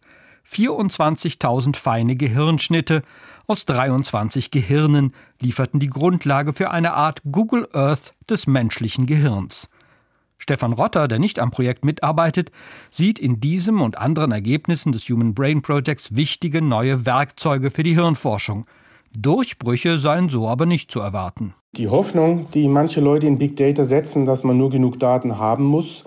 24.000 0.50 1.76
feine 1.76 2.16
Gehirnschnitte 2.16 3.02
aus 3.46 3.64
23 3.66 4.50
Gehirnen 4.50 5.12
lieferten 5.40 5.78
die 5.78 5.90
Grundlage 5.90 6.52
für 6.52 6.72
eine 6.72 6.94
Art 6.94 7.22
Google 7.30 7.68
Earth 7.72 8.14
des 8.28 8.48
menschlichen 8.48 9.06
Gehirns. 9.06 9.68
Stefan 10.40 10.72
Rotter, 10.72 11.06
der 11.06 11.18
nicht 11.18 11.38
am 11.38 11.50
Projekt 11.50 11.84
mitarbeitet, 11.84 12.50
sieht 12.90 13.18
in 13.18 13.40
diesem 13.40 13.80
und 13.80 13.98
anderen 13.98 14.32
Ergebnissen 14.32 14.90
des 14.90 15.08
Human 15.08 15.34
Brain 15.34 15.62
Projects 15.62 16.16
wichtige 16.16 16.62
neue 16.62 17.06
Werkzeuge 17.06 17.70
für 17.70 17.82
die 17.82 17.94
Hirnforschung. 17.94 18.66
Durchbrüche 19.16 19.98
seien 19.98 20.28
so 20.28 20.48
aber 20.48 20.66
nicht 20.66 20.90
zu 20.90 21.00
erwarten. 21.00 21.54
Die 21.76 21.88
Hoffnung, 21.88 22.48
die 22.52 22.68
manche 22.68 23.00
Leute 23.00 23.26
in 23.26 23.38
Big 23.38 23.56
Data 23.56 23.84
setzen, 23.84 24.24
dass 24.24 24.42
man 24.42 24.56
nur 24.56 24.70
genug 24.70 24.98
Daten 24.98 25.38
haben 25.38 25.64
muss 25.64 26.04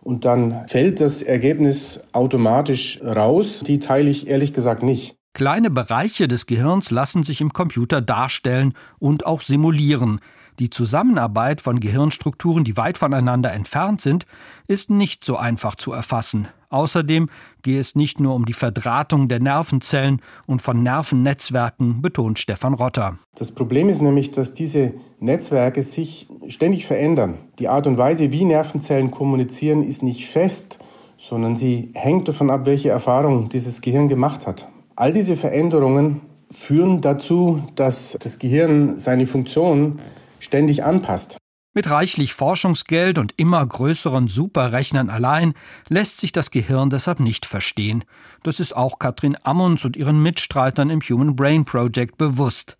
und 0.00 0.24
dann 0.24 0.66
fällt 0.66 1.00
das 1.00 1.22
Ergebnis 1.22 2.02
automatisch 2.12 3.00
raus, 3.02 3.62
die 3.66 3.78
teile 3.78 4.10
ich 4.10 4.28
ehrlich 4.28 4.52
gesagt 4.52 4.82
nicht. 4.82 5.16
Kleine 5.34 5.68
Bereiche 5.68 6.28
des 6.28 6.46
Gehirns 6.46 6.90
lassen 6.90 7.24
sich 7.24 7.40
im 7.40 7.52
Computer 7.52 8.00
darstellen 8.00 8.74
und 8.98 9.26
auch 9.26 9.40
simulieren. 9.40 10.20
Die 10.60 10.70
Zusammenarbeit 10.70 11.60
von 11.60 11.80
Gehirnstrukturen, 11.80 12.62
die 12.62 12.76
weit 12.76 12.96
voneinander 12.96 13.52
entfernt 13.52 14.00
sind, 14.00 14.24
ist 14.68 14.88
nicht 14.88 15.24
so 15.24 15.36
einfach 15.36 15.74
zu 15.74 15.92
erfassen. 15.92 16.46
Außerdem 16.70 17.28
gehe 17.62 17.80
es 17.80 17.94
nicht 17.94 18.20
nur 18.20 18.34
um 18.34 18.46
die 18.46 18.52
Verdrahtung 18.52 19.28
der 19.28 19.40
Nervenzellen 19.40 20.20
und 20.46 20.62
von 20.62 20.82
Nervennetzwerken, 20.82 22.02
betont 22.02 22.38
Stefan 22.38 22.74
Rotter. 22.74 23.18
Das 23.36 23.52
Problem 23.52 23.88
ist 23.88 24.02
nämlich, 24.02 24.30
dass 24.30 24.54
diese 24.54 24.94
Netzwerke 25.20 25.82
sich 25.82 26.28
ständig 26.48 26.86
verändern. 26.86 27.38
Die 27.58 27.68
Art 27.68 27.86
und 27.86 27.98
Weise, 27.98 28.30
wie 28.32 28.44
Nervenzellen 28.44 29.10
kommunizieren, 29.10 29.82
ist 29.82 30.02
nicht 30.02 30.26
fest, 30.26 30.78
sondern 31.16 31.54
sie 31.56 31.90
hängt 31.94 32.28
davon 32.28 32.50
ab, 32.50 32.66
welche 32.66 32.90
Erfahrung 32.90 33.48
dieses 33.48 33.80
Gehirn 33.80 34.08
gemacht 34.08 34.46
hat. 34.46 34.68
All 34.96 35.12
diese 35.12 35.36
Veränderungen 35.36 36.20
führen 36.50 37.00
dazu, 37.00 37.62
dass 37.74 38.16
das 38.20 38.38
Gehirn 38.38 38.98
seine 38.98 39.26
Funktion 39.26 40.00
ständig 40.44 40.84
anpasst. 40.84 41.38
Mit 41.76 41.90
reichlich 41.90 42.34
Forschungsgeld 42.34 43.18
und 43.18 43.34
immer 43.36 43.66
größeren 43.66 44.28
Superrechnern 44.28 45.10
allein 45.10 45.54
lässt 45.88 46.20
sich 46.20 46.30
das 46.30 46.52
Gehirn 46.52 46.88
deshalb 46.88 47.18
nicht 47.18 47.46
verstehen. 47.46 48.04
Das 48.44 48.60
ist 48.60 48.76
auch 48.76 49.00
Katrin 49.00 49.36
Ammunds 49.42 49.84
und 49.84 49.96
ihren 49.96 50.22
Mitstreitern 50.22 50.88
im 50.88 51.00
Human 51.00 51.34
Brain 51.34 51.64
Project 51.64 52.16
bewusst. 52.16 52.76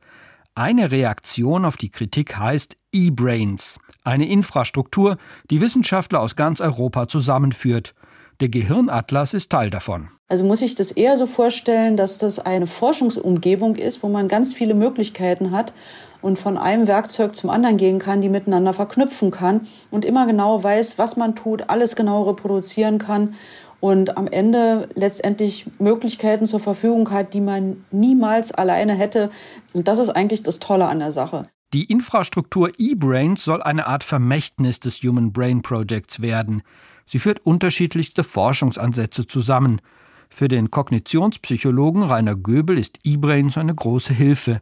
Eine 0.54 0.92
Reaktion 0.92 1.64
auf 1.64 1.76
die 1.76 1.90
Kritik 1.90 2.36
heißt 2.36 2.76
E-Brains, 2.92 3.80
eine 4.04 4.28
Infrastruktur, 4.28 5.16
die 5.50 5.60
Wissenschaftler 5.60 6.20
aus 6.20 6.36
ganz 6.36 6.60
Europa 6.60 7.08
zusammenführt. 7.08 7.96
Der 8.40 8.48
Gehirnatlas 8.48 9.32
ist 9.32 9.50
Teil 9.50 9.70
davon. 9.70 10.08
Also 10.28 10.44
muss 10.44 10.62
ich 10.62 10.74
das 10.74 10.90
eher 10.90 11.16
so 11.16 11.26
vorstellen, 11.26 11.96
dass 11.96 12.18
das 12.18 12.38
eine 12.38 12.66
Forschungsumgebung 12.66 13.76
ist, 13.76 14.02
wo 14.02 14.08
man 14.08 14.26
ganz 14.26 14.54
viele 14.54 14.74
Möglichkeiten 14.74 15.52
hat 15.52 15.72
und 16.22 16.38
von 16.38 16.56
einem 16.58 16.86
Werkzeug 16.88 17.36
zum 17.36 17.50
anderen 17.50 17.76
gehen 17.76 17.98
kann, 17.98 18.22
die 18.22 18.28
miteinander 18.28 18.72
verknüpfen 18.72 19.30
kann 19.30 19.66
und 19.90 20.04
immer 20.04 20.26
genau 20.26 20.64
weiß, 20.64 20.98
was 20.98 21.16
man 21.16 21.36
tut, 21.36 21.68
alles 21.68 21.94
genau 21.94 22.22
reproduzieren 22.22 22.98
kann 22.98 23.34
und 23.80 24.16
am 24.16 24.26
Ende 24.26 24.88
letztendlich 24.94 25.66
Möglichkeiten 25.78 26.46
zur 26.46 26.60
Verfügung 26.60 27.10
hat, 27.10 27.34
die 27.34 27.42
man 27.42 27.84
niemals 27.90 28.50
alleine 28.50 28.94
hätte. 28.94 29.30
Und 29.74 29.86
das 29.88 29.98
ist 29.98 30.08
eigentlich 30.08 30.42
das 30.42 30.58
Tolle 30.58 30.86
an 30.86 31.00
der 31.00 31.12
Sache. 31.12 31.48
Die 31.74 31.84
Infrastruktur 31.84 32.70
eBrains 32.78 33.44
soll 33.44 33.62
eine 33.62 33.86
Art 33.86 34.02
Vermächtnis 34.02 34.80
des 34.80 35.02
Human 35.02 35.32
Brain 35.32 35.60
Projects 35.60 36.22
werden. 36.22 36.62
Sie 37.06 37.18
führt 37.18 37.44
unterschiedlichste 37.44 38.24
Forschungsansätze 38.24 39.26
zusammen. 39.26 39.80
Für 40.28 40.48
den 40.48 40.70
Kognitionspsychologen 40.70 42.02
Rainer 42.02 42.34
Göbel 42.34 42.78
ist 42.78 42.98
eBrains 43.04 43.56
eine 43.58 43.74
große 43.74 44.14
Hilfe. 44.14 44.60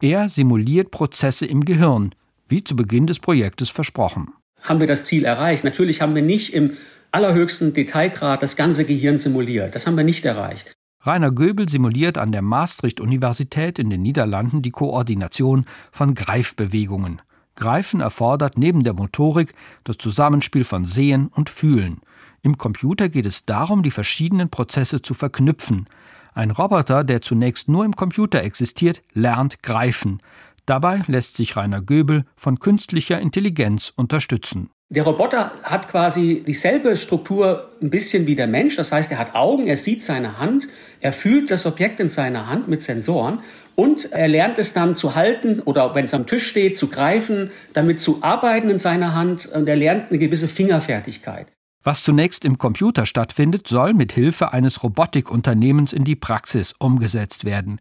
Er 0.00 0.28
simuliert 0.28 0.90
Prozesse 0.90 1.46
im 1.46 1.64
Gehirn, 1.64 2.14
wie 2.48 2.62
zu 2.62 2.76
Beginn 2.76 3.06
des 3.06 3.18
Projektes 3.18 3.70
versprochen. 3.70 4.28
Haben 4.62 4.80
wir 4.80 4.86
das 4.86 5.04
Ziel 5.04 5.24
erreicht? 5.24 5.64
Natürlich 5.64 6.00
haben 6.00 6.14
wir 6.14 6.22
nicht 6.22 6.52
im 6.54 6.72
allerhöchsten 7.10 7.74
Detailgrad 7.74 8.42
das 8.42 8.56
ganze 8.56 8.84
Gehirn 8.84 9.18
simuliert. 9.18 9.74
Das 9.74 9.86
haben 9.86 9.96
wir 9.96 10.04
nicht 10.04 10.24
erreicht. 10.24 10.74
Rainer 11.00 11.30
Göbel 11.30 11.68
simuliert 11.68 12.18
an 12.18 12.32
der 12.32 12.42
Maastricht-Universität 12.42 13.78
in 13.78 13.88
den 13.88 14.02
Niederlanden 14.02 14.62
die 14.62 14.72
Koordination 14.72 15.64
von 15.92 16.14
Greifbewegungen. 16.14 17.22
Greifen 17.58 18.00
erfordert 18.00 18.56
neben 18.56 18.84
der 18.84 18.94
Motorik 18.94 19.52
das 19.82 19.98
Zusammenspiel 19.98 20.62
von 20.62 20.86
Sehen 20.86 21.26
und 21.26 21.50
Fühlen. 21.50 22.00
Im 22.42 22.56
Computer 22.56 23.08
geht 23.08 23.26
es 23.26 23.44
darum, 23.44 23.82
die 23.82 23.90
verschiedenen 23.90 24.48
Prozesse 24.48 25.02
zu 25.02 25.12
verknüpfen. 25.12 25.88
Ein 26.34 26.52
Roboter, 26.52 27.02
der 27.02 27.20
zunächst 27.20 27.68
nur 27.68 27.84
im 27.84 27.96
Computer 27.96 28.44
existiert, 28.44 29.02
lernt 29.12 29.60
greifen. 29.64 30.22
Dabei 30.66 31.02
lässt 31.08 31.36
sich 31.36 31.56
Rainer 31.56 31.82
Göbel 31.82 32.26
von 32.36 32.60
künstlicher 32.60 33.20
Intelligenz 33.20 33.92
unterstützen. 33.96 34.70
Der 34.90 35.02
Roboter 35.02 35.52
hat 35.64 35.86
quasi 35.88 36.42
dieselbe 36.46 36.96
Struktur 36.96 37.72
ein 37.82 37.90
bisschen 37.90 38.26
wie 38.26 38.34
der 38.34 38.46
Mensch. 38.46 38.76
Das 38.76 38.90
heißt, 38.90 39.12
er 39.12 39.18
hat 39.18 39.34
Augen, 39.34 39.66
er 39.66 39.76
sieht 39.76 40.02
seine 40.02 40.38
Hand, 40.38 40.66
er 41.00 41.12
fühlt 41.12 41.50
das 41.50 41.66
Objekt 41.66 42.00
in 42.00 42.08
seiner 42.08 42.46
Hand 42.46 42.68
mit 42.68 42.80
Sensoren 42.80 43.40
und 43.74 44.10
er 44.12 44.28
lernt 44.28 44.58
es 44.58 44.72
dann 44.72 44.94
zu 44.94 45.14
halten 45.14 45.60
oder 45.60 45.94
wenn 45.94 46.06
es 46.06 46.14
am 46.14 46.26
Tisch 46.26 46.46
steht, 46.46 46.78
zu 46.78 46.88
greifen, 46.88 47.50
damit 47.74 48.00
zu 48.00 48.22
arbeiten 48.22 48.70
in 48.70 48.78
seiner 48.78 49.14
Hand 49.14 49.44
und 49.44 49.68
er 49.68 49.76
lernt 49.76 50.08
eine 50.08 50.18
gewisse 50.18 50.48
Fingerfertigkeit. 50.48 51.48
Was 51.82 52.02
zunächst 52.02 52.46
im 52.46 52.56
Computer 52.56 53.04
stattfindet, 53.04 53.68
soll 53.68 53.92
mit 53.92 54.12
Hilfe 54.12 54.54
eines 54.54 54.82
Robotikunternehmens 54.82 55.92
in 55.92 56.04
die 56.04 56.16
Praxis 56.16 56.74
umgesetzt 56.78 57.44
werden. 57.44 57.78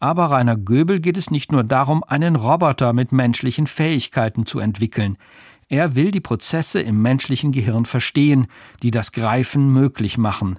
Aber 0.00 0.26
Rainer 0.26 0.56
Göbel 0.56 1.00
geht 1.00 1.16
es 1.16 1.30
nicht 1.30 1.50
nur 1.50 1.64
darum, 1.64 2.04
einen 2.04 2.36
Roboter 2.36 2.92
mit 2.92 3.12
menschlichen 3.12 3.66
Fähigkeiten 3.66 4.46
zu 4.46 4.58
entwickeln. 4.58 5.16
Er 5.72 5.94
will 5.96 6.10
die 6.10 6.20
Prozesse 6.20 6.80
im 6.80 7.00
menschlichen 7.00 7.50
Gehirn 7.50 7.86
verstehen, 7.86 8.46
die 8.82 8.90
das 8.90 9.10
Greifen 9.10 9.72
möglich 9.72 10.18
machen. 10.18 10.58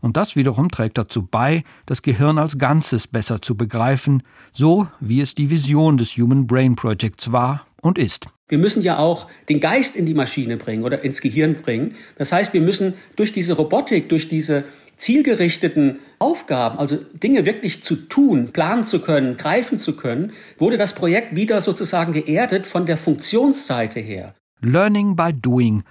Und 0.00 0.16
das 0.16 0.34
wiederum 0.34 0.70
trägt 0.70 0.96
dazu 0.96 1.26
bei, 1.30 1.62
das 1.84 2.00
Gehirn 2.00 2.38
als 2.38 2.56
Ganzes 2.56 3.06
besser 3.06 3.42
zu 3.42 3.54
begreifen, 3.54 4.22
so 4.52 4.88
wie 4.98 5.20
es 5.20 5.34
die 5.34 5.50
Vision 5.50 5.98
des 5.98 6.16
Human 6.16 6.46
Brain 6.46 6.74
Projects 6.74 7.32
war 7.32 7.66
und 7.82 7.98
ist. 7.98 8.28
Wir 8.48 8.56
müssen 8.56 8.82
ja 8.82 8.96
auch 8.96 9.26
den 9.50 9.60
Geist 9.60 9.94
in 9.94 10.06
die 10.06 10.14
Maschine 10.14 10.56
bringen 10.56 10.84
oder 10.84 11.04
ins 11.04 11.20
Gehirn 11.20 11.56
bringen. 11.60 11.94
Das 12.16 12.32
heißt, 12.32 12.54
wir 12.54 12.62
müssen 12.62 12.94
durch 13.16 13.32
diese 13.32 13.52
Robotik, 13.52 14.08
durch 14.08 14.26
diese 14.26 14.64
zielgerichteten 14.96 15.98
Aufgaben, 16.18 16.78
also 16.78 16.96
Dinge 17.12 17.44
wirklich 17.44 17.84
zu 17.84 17.96
tun, 17.96 18.52
planen 18.54 18.84
zu 18.84 19.02
können, 19.02 19.36
greifen 19.36 19.78
zu 19.78 19.96
können, 19.96 20.32
wurde 20.56 20.78
das 20.78 20.94
Projekt 20.94 21.36
wieder 21.36 21.60
sozusagen 21.60 22.14
geerdet 22.14 22.66
von 22.66 22.86
der 22.86 22.96
Funktionsseite 22.96 24.00
her. 24.00 24.34
Learning 24.66 25.14
by 25.14 25.32
Doing. 25.32 25.84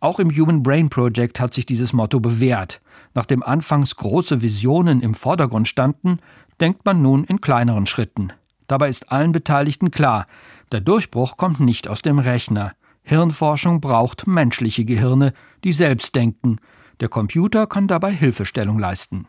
Auch 0.00 0.20
im 0.20 0.30
Human 0.30 0.62
Brain 0.62 0.90
Project 0.90 1.40
hat 1.40 1.54
sich 1.54 1.64
dieses 1.64 1.94
Motto 1.94 2.20
bewährt. 2.20 2.82
Nachdem 3.14 3.42
anfangs 3.42 3.96
große 3.96 4.42
Visionen 4.42 5.00
im 5.00 5.14
Vordergrund 5.14 5.66
standen, 5.66 6.18
denkt 6.60 6.84
man 6.84 7.00
nun 7.00 7.24
in 7.24 7.40
kleineren 7.40 7.86
Schritten. 7.86 8.34
Dabei 8.66 8.90
ist 8.90 9.10
allen 9.10 9.32
Beteiligten 9.32 9.90
klar, 9.90 10.26
der 10.72 10.82
Durchbruch 10.82 11.38
kommt 11.38 11.60
nicht 11.60 11.88
aus 11.88 12.02
dem 12.02 12.18
Rechner. 12.18 12.74
Hirnforschung 13.02 13.80
braucht 13.80 14.26
menschliche 14.26 14.84
Gehirne, 14.84 15.32
die 15.64 15.72
selbst 15.72 16.14
denken. 16.14 16.58
Der 17.00 17.08
Computer 17.08 17.66
kann 17.66 17.88
dabei 17.88 18.12
Hilfestellung 18.12 18.78
leisten. 18.78 19.26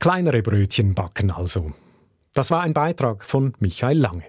Kleinere 0.00 0.42
Brötchen 0.42 0.94
backen 0.94 1.30
also. 1.30 1.72
Das 2.34 2.50
war 2.50 2.60
ein 2.60 2.74
Beitrag 2.74 3.24
von 3.24 3.54
Michael 3.58 3.98
Lange. 3.98 4.24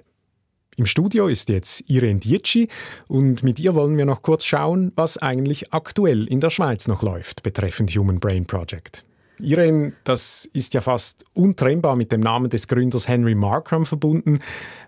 Im 0.79 0.85
Studio 0.85 1.27
ist 1.27 1.49
jetzt 1.49 1.83
Irene 1.89 2.21
Dietschi 2.21 2.69
und 3.09 3.43
mit 3.43 3.59
ihr 3.59 3.75
wollen 3.75 3.97
wir 3.97 4.05
noch 4.05 4.21
kurz 4.21 4.45
schauen, 4.45 4.93
was 4.95 5.17
eigentlich 5.17 5.73
aktuell 5.73 6.25
in 6.25 6.39
der 6.39 6.51
Schweiz 6.51 6.87
noch 6.87 7.03
läuft 7.03 7.43
betreffend 7.43 7.91
Human 7.91 8.21
Brain 8.21 8.45
Project. 8.45 9.03
Irene, 9.39 9.91
das 10.05 10.45
ist 10.53 10.73
ja 10.73 10.79
fast 10.79 11.25
untrennbar 11.33 11.97
mit 11.97 12.13
dem 12.13 12.21
Namen 12.21 12.49
des 12.49 12.69
Gründers 12.69 13.09
Henry 13.09 13.35
Markram 13.35 13.85
verbunden. 13.85 14.39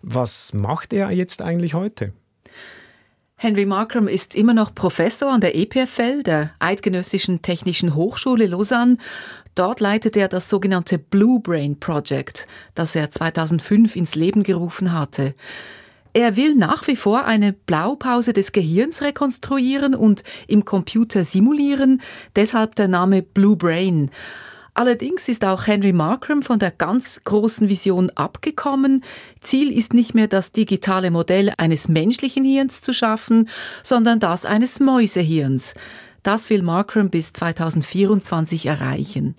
Was 0.02 0.54
macht 0.54 0.94
er 0.94 1.12
jetzt 1.12 1.42
eigentlich 1.42 1.74
heute? 1.74 2.14
Henry 3.36 3.66
Markram 3.66 4.08
ist 4.08 4.34
immer 4.34 4.54
noch 4.54 4.74
Professor 4.74 5.30
an 5.30 5.42
der 5.42 5.58
EPFL, 5.58 6.24
der 6.24 6.52
Eidgenössischen 6.60 7.42
Technischen 7.42 7.96
Hochschule 7.96 8.48
Lausanne. 8.48 8.96
Dort 9.56 9.82
leitet 9.82 10.16
er 10.16 10.30
das 10.30 10.50
sogenannte 10.50 10.98
Blue 10.98 11.42
Brain 11.42 11.78
Project, 11.82 12.48
das 12.76 12.96
er 12.96 13.12
2005 13.12 13.98
ins 13.98 14.16
Leben 14.16 14.44
gerufen 14.44 14.94
hatte. 14.94 15.36
Er 16.14 16.36
will 16.36 16.56
nach 16.56 16.88
wie 16.88 16.96
vor 16.96 17.26
eine 17.26 17.54
Blaupause 17.54 18.34
des 18.34 18.52
Gehirns 18.52 19.02
rekonstruieren 19.02 19.96
und 19.96 20.24
im 20.48 20.66
Computer 20.66 21.24
simulieren, 21.24 22.02
deshalb 22.36 22.76
der 22.76 22.90
Name 22.90 23.22
Blue 23.22 23.56
Brain. 23.56 24.12
Allerdings 24.74 25.28
ist 25.28 25.44
auch 25.44 25.68
Henry 25.68 25.92
Markram 25.92 26.44
von 26.44 26.58
der 26.58 26.72
ganz 26.72 27.22
großen 27.24 27.68
Vision 27.68 28.10
abgekommen. 28.12 29.04
Ziel 29.42 29.72
ist 29.72 29.94
nicht 29.94 30.14
mehr 30.14 30.28
das 30.28 30.54
digitale 30.54 31.12
Modell 31.12 31.54
eines 31.58 31.90
menschlichen 31.90 32.46
Hirns 32.46 32.82
zu 32.82 32.94
schaffen, 32.94 33.50
sondern 33.84 34.20
das 34.20 34.46
eines 34.46 34.80
Mäusehirns. 34.80 35.74
Das 36.24 36.50
will 36.50 36.62
Markram 36.62 37.10
bis 37.10 37.34
2024 37.34 38.68
erreichen. 38.68 39.36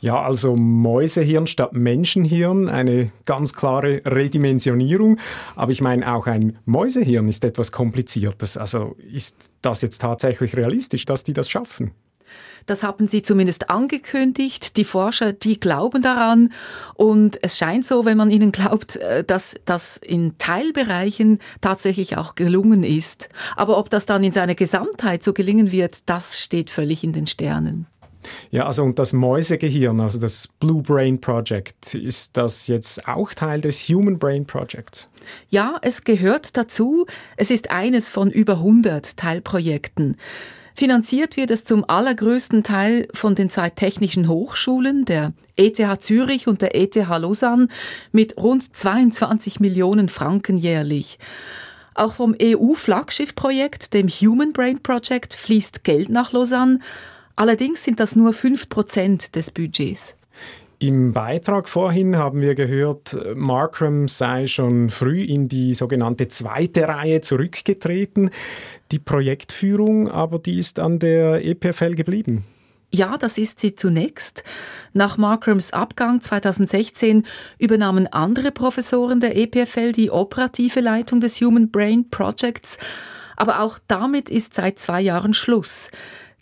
Ja, 0.00 0.20
also 0.20 0.56
Mäusehirn 0.56 1.46
statt 1.46 1.72
Menschenhirn, 1.72 2.68
eine 2.68 3.12
ganz 3.24 3.54
klare 3.54 4.02
Redimensionierung. 4.04 5.18
Aber 5.54 5.70
ich 5.72 5.80
meine, 5.80 6.12
auch 6.12 6.26
ein 6.26 6.58
Mäusehirn 6.64 7.28
ist 7.28 7.44
etwas 7.44 7.70
Kompliziertes. 7.70 8.56
Also 8.56 8.96
ist 9.12 9.50
das 9.62 9.82
jetzt 9.82 10.00
tatsächlich 10.00 10.56
realistisch, 10.56 11.04
dass 11.04 11.24
die 11.24 11.32
das 11.32 11.48
schaffen? 11.48 11.92
Das 12.66 12.82
haben 12.82 13.08
sie 13.08 13.22
zumindest 13.22 13.70
angekündigt. 13.70 14.76
Die 14.76 14.84
Forscher, 14.84 15.32
die 15.32 15.58
glauben 15.60 16.02
daran. 16.02 16.52
Und 16.94 17.38
es 17.42 17.58
scheint 17.58 17.86
so, 17.86 18.04
wenn 18.04 18.16
man 18.16 18.30
ihnen 18.30 18.52
glaubt, 18.52 18.96
äh, 18.96 19.24
dass 19.24 19.54
das 19.64 19.96
in 19.96 20.36
Teilbereichen 20.38 21.38
tatsächlich 21.60 22.16
auch 22.16 22.34
gelungen 22.34 22.84
ist. 22.84 23.28
Aber 23.56 23.78
ob 23.78 23.90
das 23.90 24.06
dann 24.06 24.24
in 24.24 24.32
seiner 24.32 24.54
Gesamtheit 24.54 25.22
so 25.24 25.32
gelingen 25.32 25.72
wird, 25.72 26.08
das 26.08 26.40
steht 26.40 26.70
völlig 26.70 27.04
in 27.04 27.12
den 27.12 27.26
Sternen. 27.26 27.86
Ja, 28.50 28.66
also 28.66 28.82
und 28.84 28.98
das 28.98 29.12
Mäusegehirn, 29.12 30.00
also 30.00 30.18
das 30.18 30.48
Blue 30.60 30.82
Brain 30.82 31.20
Project, 31.20 31.94
ist 31.94 32.36
das 32.36 32.66
jetzt 32.66 33.06
auch 33.08 33.34
Teil 33.34 33.60
des 33.60 33.88
Human 33.88 34.18
Brain 34.18 34.46
Projects? 34.46 35.08
Ja, 35.50 35.78
es 35.82 36.04
gehört 36.04 36.56
dazu. 36.56 37.06
Es 37.36 37.50
ist 37.50 37.70
eines 37.70 38.10
von 38.10 38.30
über 38.30 38.54
100 38.54 39.16
Teilprojekten. 39.16 40.16
Finanziert 40.76 41.36
wird 41.36 41.52
es 41.52 41.62
zum 41.62 41.84
allergrößten 41.88 42.64
Teil 42.64 43.06
von 43.14 43.36
den 43.36 43.48
zwei 43.48 43.70
technischen 43.70 44.28
Hochschulen, 44.28 45.04
der 45.04 45.32
ETH 45.56 45.80
Zürich 46.00 46.48
und 46.48 46.62
der 46.62 46.74
ETH 46.74 46.96
Lausanne, 46.96 47.68
mit 48.10 48.36
rund 48.36 48.76
22 48.76 49.60
Millionen 49.60 50.08
Franken 50.08 50.58
jährlich. 50.58 51.20
Auch 51.94 52.14
vom 52.14 52.34
EU-Flaggschiff-Projekt, 52.42 53.94
dem 53.94 54.08
Human 54.08 54.52
Brain 54.52 54.82
Project, 54.82 55.34
fließt 55.34 55.84
Geld 55.84 56.08
nach 56.08 56.32
Lausanne. 56.32 56.80
Allerdings 57.36 57.84
sind 57.84 58.00
das 58.00 58.16
nur 58.16 58.32
5 58.32 58.68
Prozent 58.68 59.36
des 59.36 59.52
Budgets. 59.52 60.16
Im 60.84 61.14
Beitrag 61.14 61.66
vorhin 61.66 62.16
haben 62.18 62.42
wir 62.42 62.54
gehört, 62.54 63.16
Markram 63.34 64.06
sei 64.06 64.46
schon 64.46 64.90
früh 64.90 65.22
in 65.22 65.48
die 65.48 65.72
sogenannte 65.72 66.28
zweite 66.28 66.86
Reihe 66.86 67.22
zurückgetreten. 67.22 68.28
Die 68.92 68.98
Projektführung 68.98 70.10
aber, 70.10 70.38
die 70.38 70.58
ist 70.58 70.78
an 70.78 70.98
der 70.98 71.42
EPFL 71.42 71.94
geblieben. 71.94 72.44
Ja, 72.90 73.16
das 73.16 73.38
ist 73.38 73.60
sie 73.60 73.74
zunächst. 73.74 74.44
Nach 74.92 75.16
Markrams 75.16 75.72
Abgang 75.72 76.20
2016 76.20 77.24
übernahmen 77.58 78.06
andere 78.06 78.50
Professoren 78.50 79.20
der 79.20 79.38
EPFL 79.38 79.92
die 79.92 80.10
operative 80.10 80.80
Leitung 80.80 81.22
des 81.22 81.40
Human 81.40 81.70
Brain 81.70 82.10
Projects. 82.10 82.76
Aber 83.36 83.60
auch 83.60 83.78
damit 83.88 84.28
ist 84.28 84.52
seit 84.52 84.78
zwei 84.78 85.00
Jahren 85.00 85.32
Schluss. 85.32 85.90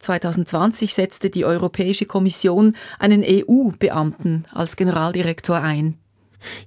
2020 0.02 0.94
setzte 0.94 1.30
die 1.30 1.44
Europäische 1.44 2.06
Kommission 2.06 2.76
einen 2.98 3.24
EU-Beamten 3.24 4.44
als 4.52 4.76
Generaldirektor 4.76 5.60
ein. 5.60 5.96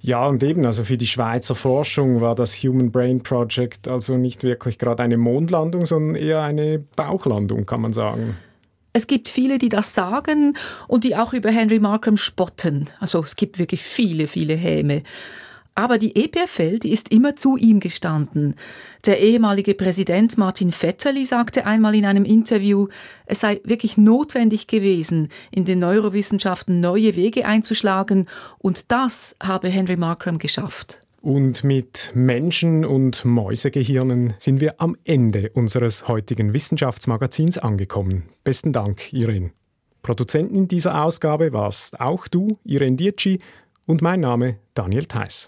Ja, 0.02 0.26
und 0.26 0.42
eben, 0.44 0.66
also 0.66 0.84
für 0.84 0.98
die 0.98 1.08
Schweizer 1.08 1.56
Forschung 1.56 2.22
war 2.22 2.36
das 2.36 2.56
Human 2.64 2.92
Brain 2.92 3.22
Project 3.22 3.88
also 3.88 4.18
nicht 4.18 4.44
wirklich 4.44 4.78
gerade 4.78 5.04
eine 5.04 5.18
Mondlandung, 5.18 5.86
sondern 5.86 6.16
eher 6.16 6.42
eine 6.42 6.80
Bauchlandung, 6.80 7.66
kann 7.66 7.82
man 7.82 7.94
sagen. 7.94 8.38
Es 8.94 9.08
gibt 9.08 9.28
viele, 9.28 9.58
die 9.58 9.68
das 9.68 9.94
sagen 9.94 10.56
und 10.88 11.04
die 11.04 11.18
auch 11.18 11.34
über 11.34 11.50
Henry 11.50 11.80
Markham 11.80 12.16
spotten. 12.16 12.90
Also 13.02 13.22
es 13.22 13.36
gibt 13.36 13.60
wirklich 13.60 13.84
viele, 13.84 14.28
viele 14.28 14.54
Häme. 14.54 15.04
Aber 15.78 15.98
die 15.98 16.16
EPFL, 16.16 16.80
die 16.80 16.92
ist 16.92 17.12
immer 17.12 17.36
zu 17.36 17.58
ihm 17.58 17.82
gestanden. 17.82 18.56
Der 19.06 19.20
ehemalige 19.20 19.74
Präsident 19.74 20.38
Martin 20.38 20.72
Vetterli 20.72 21.26
sagte 21.26 21.66
einmal 21.66 21.96
in 21.96 22.06
einem 22.06 22.24
Interview, 22.24 22.88
es 23.26 23.42
sei 23.42 23.60
wirklich 23.66 23.98
notwendig 23.98 24.68
gewesen, 24.68 25.28
in 25.52 25.66
den 25.66 25.80
Neurowissenschaften 25.80 26.80
neue 26.80 27.18
Wege 27.18 27.46
einzuschlagen, 27.46 28.28
und 28.58 28.90
das 28.94 29.36
habe 29.44 29.68
Henry 29.68 29.98
Markram 29.98 30.38
geschafft. 30.38 31.02
Und 31.20 31.66
mit 31.66 32.12
Menschen- 32.14 32.86
und 32.86 33.26
Mäusegehirnen 33.26 34.36
sind 34.38 34.62
wir 34.62 34.80
am 34.80 34.96
Ende 35.06 35.50
unseres 35.56 36.08
heutigen 36.08 36.54
Wissenschaftsmagazins 36.54 37.58
angekommen. 37.58 38.30
Besten 38.46 38.72
Dank, 38.72 39.12
Irene. 39.12 39.52
Produzentin 40.04 40.70
dieser 40.70 41.04
Ausgabe 41.04 41.52
warst 41.52 42.00
auch 42.00 42.28
du, 42.28 42.56
Irene 42.64 42.96
Dietschi, 42.96 43.40
und 43.88 44.02
mein 44.02 44.22
Name 44.22 44.60
Daniel 44.74 45.06
Theiss. 45.06 45.48